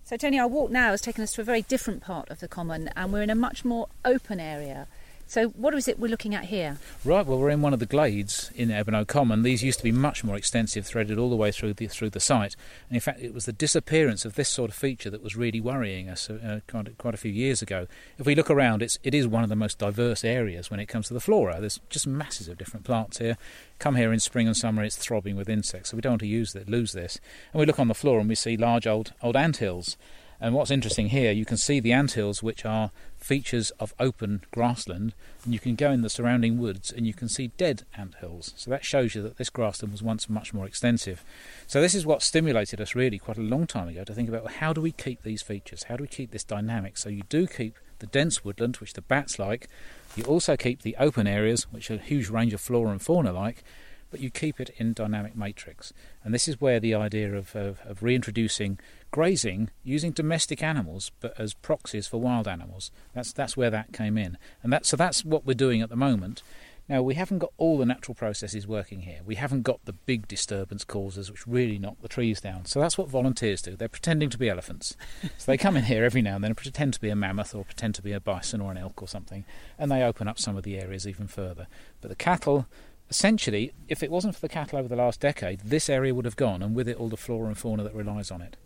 [0.09, 2.47] So Tony, our walk now has taken us to a very different part of the
[2.47, 4.87] common and we're in a much more open area.
[5.29, 6.79] So what is it we're looking at here?
[7.05, 9.43] Right, well, we're in one of the glades in Ebernoe Common.
[9.43, 12.19] These used to be much more extensive, threaded all the way through the through the
[12.19, 12.55] site.
[12.89, 15.61] And in fact, it was the disappearance of this sort of feature that was really
[15.61, 17.85] worrying us uh, quite, a- quite a few years ago.
[18.17, 20.87] If we look around, it's it is one of the most diverse areas when it
[20.87, 21.57] comes to the flora.
[21.59, 23.37] There's just masses of different plants here.
[23.77, 25.91] Come here in spring and summer, it's throbbing with insects.
[25.91, 27.19] So we don't want to use that, lose this.
[27.53, 29.95] And we look on the floor and we see large old old anthills.
[30.41, 35.13] And what's interesting here, you can see the anthills, which are features of open grassland,
[35.43, 38.53] and you can go in the surrounding woods and you can see dead ant hills.
[38.55, 41.23] So that shows you that this grassland was once much more extensive.
[41.67, 44.43] So this is what stimulated us really quite a long time ago to think about
[44.43, 45.83] well, how do we keep these features?
[45.83, 46.97] How do we keep this dynamic?
[46.97, 49.67] So you do keep the dense woodland, which the bats like.
[50.15, 53.63] You also keep the open areas, which a huge range of flora and fauna like.
[54.11, 55.93] But you keep it in dynamic matrix,
[56.23, 58.79] and this is where the idea of, of, of reintroducing
[59.11, 62.91] grazing using domestic animals, but as proxies for wild animals.
[63.13, 65.95] That's that's where that came in, and that so that's what we're doing at the
[65.95, 66.41] moment.
[66.89, 69.19] Now we haven't got all the natural processes working here.
[69.23, 72.65] We haven't got the big disturbance causes which really knock the trees down.
[72.65, 73.75] So that's what volunteers do.
[73.75, 74.97] They're pretending to be elephants.
[75.37, 77.53] so they come in here every now and then and pretend to be a mammoth
[77.53, 79.45] or pretend to be a bison or an elk or something,
[79.77, 81.67] and they open up some of the areas even further.
[82.01, 82.65] But the cattle
[83.09, 86.35] essentially, if it wasn't for the cattle over the last decade, this area would have
[86.35, 88.57] gone, and with it all the flora and fauna that relies on it.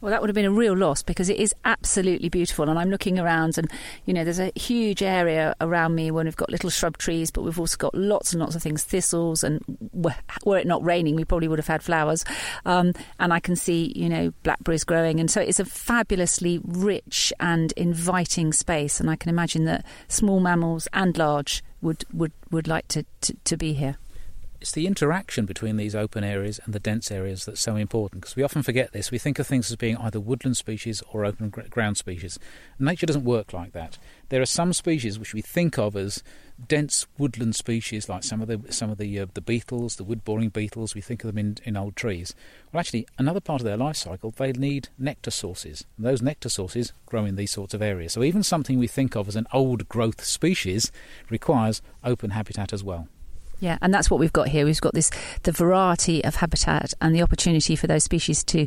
[0.00, 2.68] Well, that would have been a real loss because it is absolutely beautiful.
[2.68, 3.68] And I'm looking around, and
[4.04, 7.42] you know, there's a huge area around me when we've got little shrub trees, but
[7.42, 9.60] we've also got lots and lots of things, thistles, and
[9.92, 12.24] were it not raining, we probably would have had flowers.
[12.64, 17.32] Um, and I can see, you know, blackberries growing, and so it's a fabulously rich
[17.40, 19.00] and inviting space.
[19.00, 23.34] And I can imagine that small mammals and large would would would like to to,
[23.44, 23.96] to be here.
[24.60, 28.34] It's the interaction between these open areas and the dense areas that's so important because
[28.34, 29.12] we often forget this.
[29.12, 32.40] We think of things as being either woodland species or open gr- ground species.
[32.76, 33.98] Nature doesn't work like that.
[34.30, 36.24] There are some species which we think of as
[36.66, 40.24] dense woodland species, like some of the some of the uh, the beetles, the wood
[40.24, 40.92] boring beetles.
[40.92, 42.34] We think of them in, in old trees.
[42.72, 45.84] Well, actually, another part of their life cycle, they need nectar sources.
[45.96, 48.14] And those nectar sources grow in these sorts of areas.
[48.14, 50.90] So even something we think of as an old growth species
[51.30, 53.06] requires open habitat as well.
[53.60, 54.64] Yeah, and that's what we've got here.
[54.64, 55.10] We've got this
[55.42, 58.66] the variety of habitat and the opportunity for those species to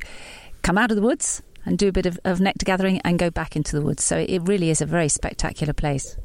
[0.62, 3.30] come out of the woods and do a bit of, of nectar gathering and go
[3.30, 4.04] back into the woods.
[4.04, 6.18] So it really is a very spectacular place.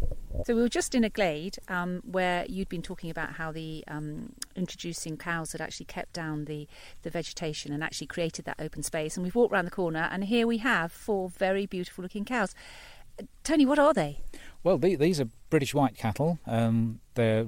[0.44, 3.82] So we were just in a glade um, where you'd been talking about how the
[3.88, 6.68] um, introducing cows had actually kept down the,
[7.02, 9.16] the vegetation and actually created that open space.
[9.16, 12.54] And we've walked around the corner, and here we have four very beautiful looking cows.
[13.44, 14.20] Tony, what are they?
[14.66, 16.40] Well, the, these are British white cattle.
[16.44, 17.46] Um, they're,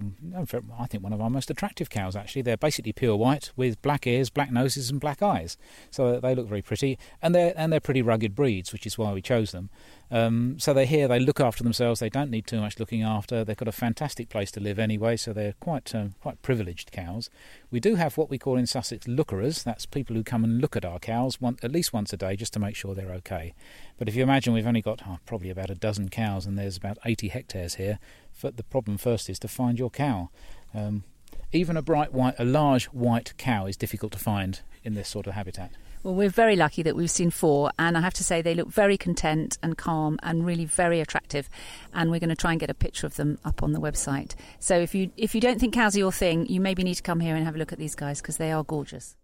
[0.78, 2.14] I think, one of our most attractive cows.
[2.14, 5.56] Actually, they're basically pure white with black ears, black noses, and black eyes.
[5.90, 9.12] So they look very pretty, and they're and they're pretty rugged breeds, which is why
[9.12, 9.68] we chose them.
[10.10, 11.06] Um, so they're here.
[11.06, 12.00] They look after themselves.
[12.00, 13.44] They don't need too much looking after.
[13.44, 15.16] They've got a fantastic place to live anyway.
[15.16, 17.28] So they're quite um, quite privileged cows.
[17.70, 19.64] We do have what we call in Sussex lookerers.
[19.64, 22.36] That's people who come and look at our cows one, at least once a day
[22.36, 23.54] just to make sure they're okay.
[23.98, 26.76] But if you imagine we've only got oh, probably about a dozen cows and there's
[26.76, 27.98] about 80 hectares here,
[28.40, 30.30] but the problem first is to find your cow.
[30.74, 31.04] Um,
[31.52, 35.26] even a bright white, a large white cow is difficult to find in this sort
[35.26, 35.70] of habitat.
[36.02, 38.68] Well, we're very lucky that we've seen four, and I have to say they look
[38.68, 41.48] very content and calm and really very attractive.
[41.92, 44.34] And we're going to try and get a picture of them up on the website.
[44.60, 47.02] So if you if you don't think cows are your thing, you maybe need to
[47.02, 49.16] come here and have a look at these guys because they are gorgeous.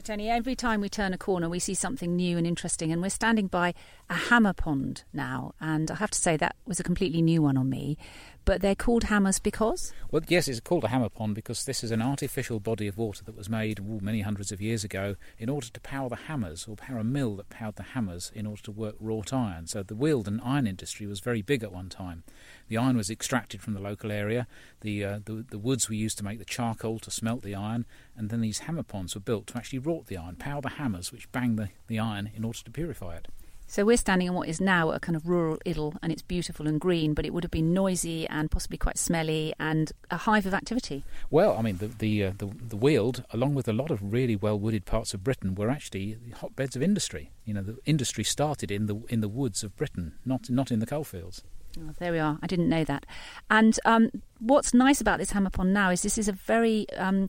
[0.00, 3.02] So Tony, every time we turn a corner, we see something new and interesting, and
[3.02, 3.74] we're standing by
[4.08, 5.52] a hammer pond now.
[5.60, 7.98] And I have to say that was a completely new one on me.
[8.44, 9.92] But they're called hammers because?
[10.10, 13.24] Well, yes, it's called a hammer pond because this is an artificial body of water
[13.24, 16.66] that was made ooh, many hundreds of years ago in order to power the hammers
[16.68, 19.66] or power a mill that powered the hammers in order to work wrought iron.
[19.66, 22.24] So the Wealden iron industry was very big at one time.
[22.68, 24.46] The iron was extracted from the local area.
[24.80, 27.86] The, uh, the, the woods were used to make the charcoal to smelt the iron,
[28.16, 31.12] and then these hammer ponds were built to actually wrought the iron, power the hammers
[31.12, 33.28] which bang the, the iron in order to purify it.
[33.70, 36.66] So we're standing in what is now a kind of rural idyll, and it's beautiful
[36.66, 40.44] and green, but it would have been noisy and possibly quite smelly and a hive
[40.44, 41.04] of activity.
[41.30, 44.34] Well, I mean, the the uh, the, the Weald, along with a lot of really
[44.34, 47.30] well wooded parts of Britain, were actually hotbeds of industry.
[47.44, 50.80] You know, the industry started in the in the woods of Britain, not not in
[50.80, 51.44] the coalfields.
[51.78, 52.40] Oh, there we are.
[52.42, 53.06] I didn't know that.
[53.48, 54.10] And um,
[54.40, 57.28] what's nice about this hammer pond now is this is a very um,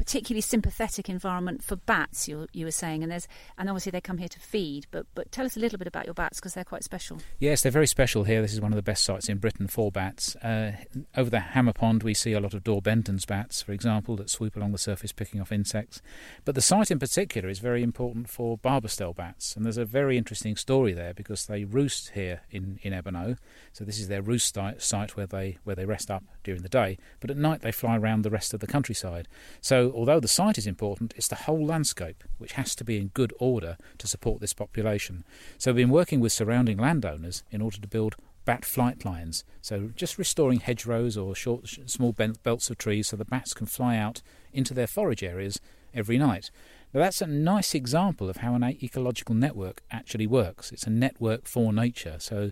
[0.00, 2.26] particularly sympathetic environment for bats.
[2.26, 3.28] You, you were saying, and there's
[3.58, 4.86] and obviously they come here to feed.
[4.90, 7.18] But but tell us a little bit about your bats because they're quite special.
[7.38, 8.40] Yes, they're very special here.
[8.40, 10.36] This is one of the best sites in Britain for bats.
[10.36, 10.72] Uh,
[11.18, 14.56] over the Hammer Pond, we see a lot of Daubenton's bats, for example, that swoop
[14.56, 16.00] along the surface picking off insects.
[16.46, 20.16] But the site in particular is very important for Barbastelle bats, and there's a very
[20.16, 23.36] interesting story there because they roost here in in Ebernoe.
[23.74, 26.96] So this is their roost site where they where they rest up during the day,
[27.20, 29.28] but at night they fly around the rest of the countryside.
[29.60, 33.08] So although the site is important, it's the whole landscape which has to be in
[33.08, 35.24] good order to support this population.
[35.58, 39.44] So we've been working with surrounding landowners in order to build bat flight lines.
[39.60, 43.96] So just restoring hedgerows or short, small belts of trees so the bats can fly
[43.96, 44.22] out
[44.52, 45.60] into their forage areas
[45.94, 46.50] every night.
[46.92, 50.72] Now that's a nice example of how an ecological network actually works.
[50.72, 52.16] It's a network for nature.
[52.18, 52.50] So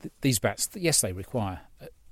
[0.00, 1.60] th- these bats, yes, they require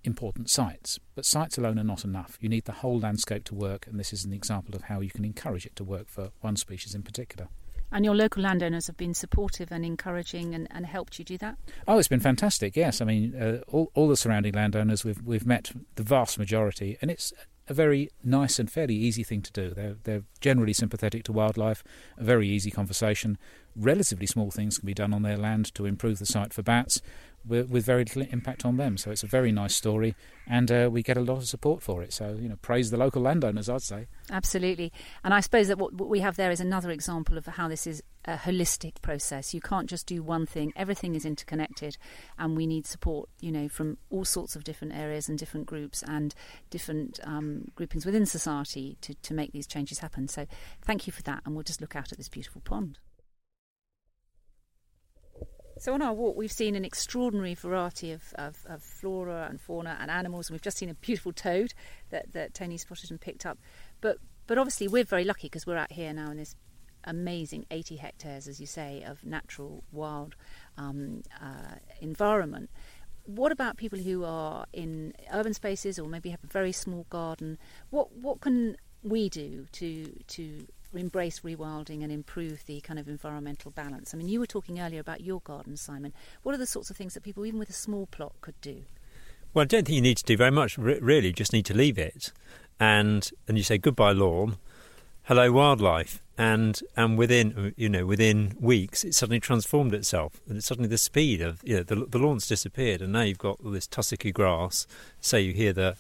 [0.05, 0.99] important sites.
[1.15, 2.39] But sites alone are not enough.
[2.41, 5.11] You need the whole landscape to work, and this is an example of how you
[5.11, 7.49] can encourage it to work for one species in particular.
[7.95, 11.59] And your local landowners have been supportive and encouraging and, and helped you do that?
[11.87, 13.03] Oh, it's been fantastic, yes.
[13.03, 17.11] I mean, uh, all, all the surrounding landowners, we've, we've met the vast majority, and
[17.11, 17.35] it's
[17.69, 19.71] a very nice and fairly easy thing to do.
[19.71, 21.85] They're, they're generally sympathetic to wildlife,
[22.17, 23.37] a very easy conversation.
[23.77, 27.01] Relatively small things can be done on their land to improve the site for bats
[27.47, 28.97] with, with very little impact on them.
[28.97, 30.15] So it's a very nice story,
[30.47, 32.13] and uh, we get a lot of support for it.
[32.13, 34.07] So, you know, praise the local landowners, I'd say.
[34.31, 34.93] Absolutely.
[35.25, 37.87] And I suppose that what, what we have there is another example of how this
[37.87, 39.53] is a holistic process.
[39.53, 41.97] You can't just do one thing, everything is interconnected,
[42.39, 46.03] and we need support, you know, from all sorts of different areas and different groups
[46.07, 46.35] and
[46.71, 50.29] different um, groupings within society to, to make these changes happen.
[50.29, 50.47] So,
[50.83, 52.99] thank you for that, and we'll just look out at this beautiful pond.
[55.83, 59.99] So on our walk, we've seen an extraordinary variety of, of, of, flora and fauna
[60.01, 61.75] and animals, and we've just seen a beautiful toad
[62.11, 63.59] that, that Tony spotted and picked up.
[64.01, 66.55] But but obviously, we're very lucky because we're out here now in this
[67.03, 70.37] amazing 80 hectares, as you say, of natural wild
[70.79, 72.71] um, uh, environment.
[73.25, 77.59] What about people who are in urban spaces or maybe have a very small garden?
[77.91, 80.65] What what can we do to to
[80.95, 84.15] embrace rewilding and improve the kind of environmental balance?
[84.15, 86.13] I mean, you were talking earlier about your garden, Simon.
[86.43, 88.83] What are the sorts of things that people, even with a small plot, could do?
[89.55, 90.79] Well, I don't think you need to do very much.
[90.79, 92.33] really, you just need to leave it,
[92.81, 94.57] and and you say goodbye lawn,
[95.25, 100.67] hello wildlife, and and within you know within weeks it suddenly transformed itself, and it's
[100.67, 103.71] suddenly the speed of you know the the lawn's disappeared, and now you've got all
[103.71, 104.87] this tussocky grass.
[105.21, 105.97] Say you hear the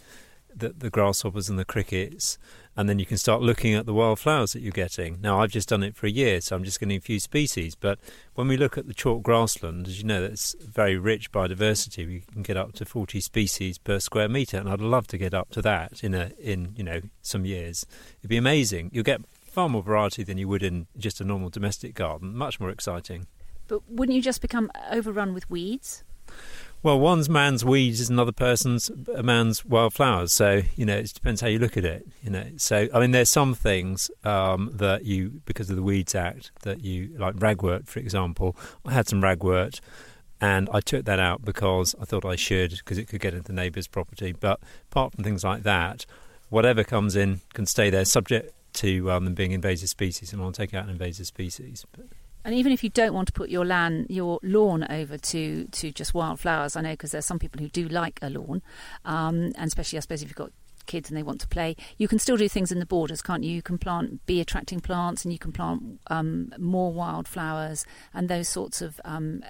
[0.54, 2.38] the, the grasshoppers and the crickets,
[2.76, 5.20] and then you can start looking at the wildflowers that you're getting.
[5.20, 7.74] Now, I've just done it for a year, so I'm just getting a few species.
[7.74, 7.98] But
[8.34, 12.06] when we look at the chalk grassland, as you know, that's very rich biodiversity.
[12.06, 15.34] We can get up to 40 species per square metre, and I'd love to get
[15.34, 17.84] up to that in a in you know some years.
[18.20, 18.90] It'd be amazing.
[18.92, 22.34] You'll get far more variety than you would in just a normal domestic garden.
[22.34, 23.26] Much more exciting.
[23.68, 26.04] But wouldn't you just become overrun with weeds?
[26.84, 30.32] Well, one's man's weeds is another person's a man's wildflowers.
[30.32, 32.08] So you know, it depends how you look at it.
[32.22, 36.16] You know, so I mean, there's some things um, that you, because of the Weeds
[36.16, 38.56] Act, that you like ragwort, for example.
[38.84, 39.78] I had some ragwort,
[40.40, 43.44] and I took that out because I thought I should because it could get into
[43.44, 44.32] the neighbour's property.
[44.32, 44.58] But
[44.90, 46.04] apart from things like that,
[46.48, 50.50] whatever comes in can stay there, subject to um, them being invasive species, and I'll
[50.50, 51.86] take out an invasive species.
[51.92, 52.06] But,
[52.44, 55.90] and even if you don't want to put your land, your lawn over to, to
[55.90, 58.62] just wildflowers, I know because there's some people who do like a lawn,
[59.04, 60.52] um, and especially I suppose if you've got
[60.86, 63.44] kids and they want to play, you can still do things in the borders, can't
[63.44, 63.52] you?
[63.52, 68.48] You can plant bee attracting plants, and you can plant um, more wildflowers and those
[68.48, 69.42] sorts of um,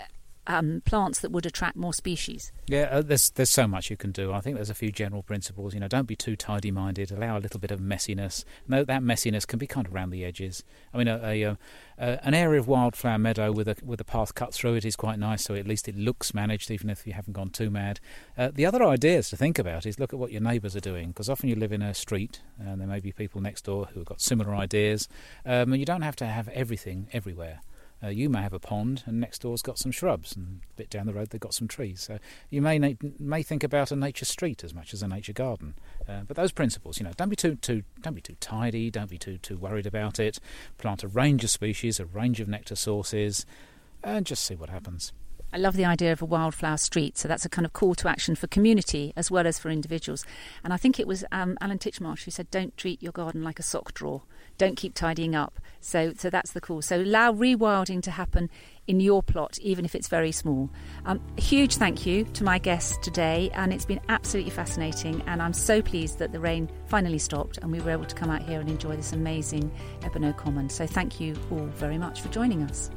[0.47, 2.53] um, plants that would attract more species?
[2.67, 4.33] Yeah, uh, there's there's so much you can do.
[4.33, 5.75] I think there's a few general principles.
[5.75, 7.11] You know, don't be too tidy-minded.
[7.11, 8.45] Allow a little bit of messiness.
[8.69, 10.65] That messiness can be kind of around the edges.
[10.93, 11.57] I mean, a, a,
[11.99, 14.97] a, an area of wildflower meadow with a with a path cut through it is
[14.97, 15.45] quite nice.
[15.45, 18.01] So at least it looks managed, even if you haven't gone too mad.
[18.37, 21.09] Uh, the other ideas to think about is look at what your neighbours are doing,
[21.09, 24.01] because often you live in a street and there may be people next door who
[24.01, 25.09] have got similar ideas,
[25.45, 27.61] um, and you don't have to have everything everywhere.
[28.03, 30.91] Uh, you may have a pond, and next door's got some shrubs, and a bit
[30.91, 32.03] down the road they've got some trees.
[32.03, 32.19] So
[32.51, 35.75] you may na- may think about a nature street as much as a nature garden.
[36.09, 39.11] Uh, but those principles, you know, don't be too too don't be too tidy, don't
[39.11, 40.41] be too too worried about it.
[40.79, 43.47] Plant a range of species, a range of nectar sources,
[44.03, 45.13] and just see what happens.
[45.55, 47.19] I love the idea of a wildflower street.
[47.19, 50.25] So that's a kind of call to action for community as well as for individuals.
[50.65, 53.59] And I think it was um, Alan Titchmarsh who said, "Don't treat your garden like
[53.59, 54.23] a sock drawer.
[54.59, 56.81] Don't keep tidying up." So, so that's the call.
[56.81, 58.49] So allow rewilding to happen
[58.87, 60.71] in your plot, even if it's very small.
[61.05, 65.23] Um, huge thank you to my guests today, and it's been absolutely fascinating.
[65.27, 68.31] And I'm so pleased that the rain finally stopped and we were able to come
[68.31, 70.69] out here and enjoy this amazing Ebernoe Common.
[70.69, 72.91] So thank you all very much for joining us.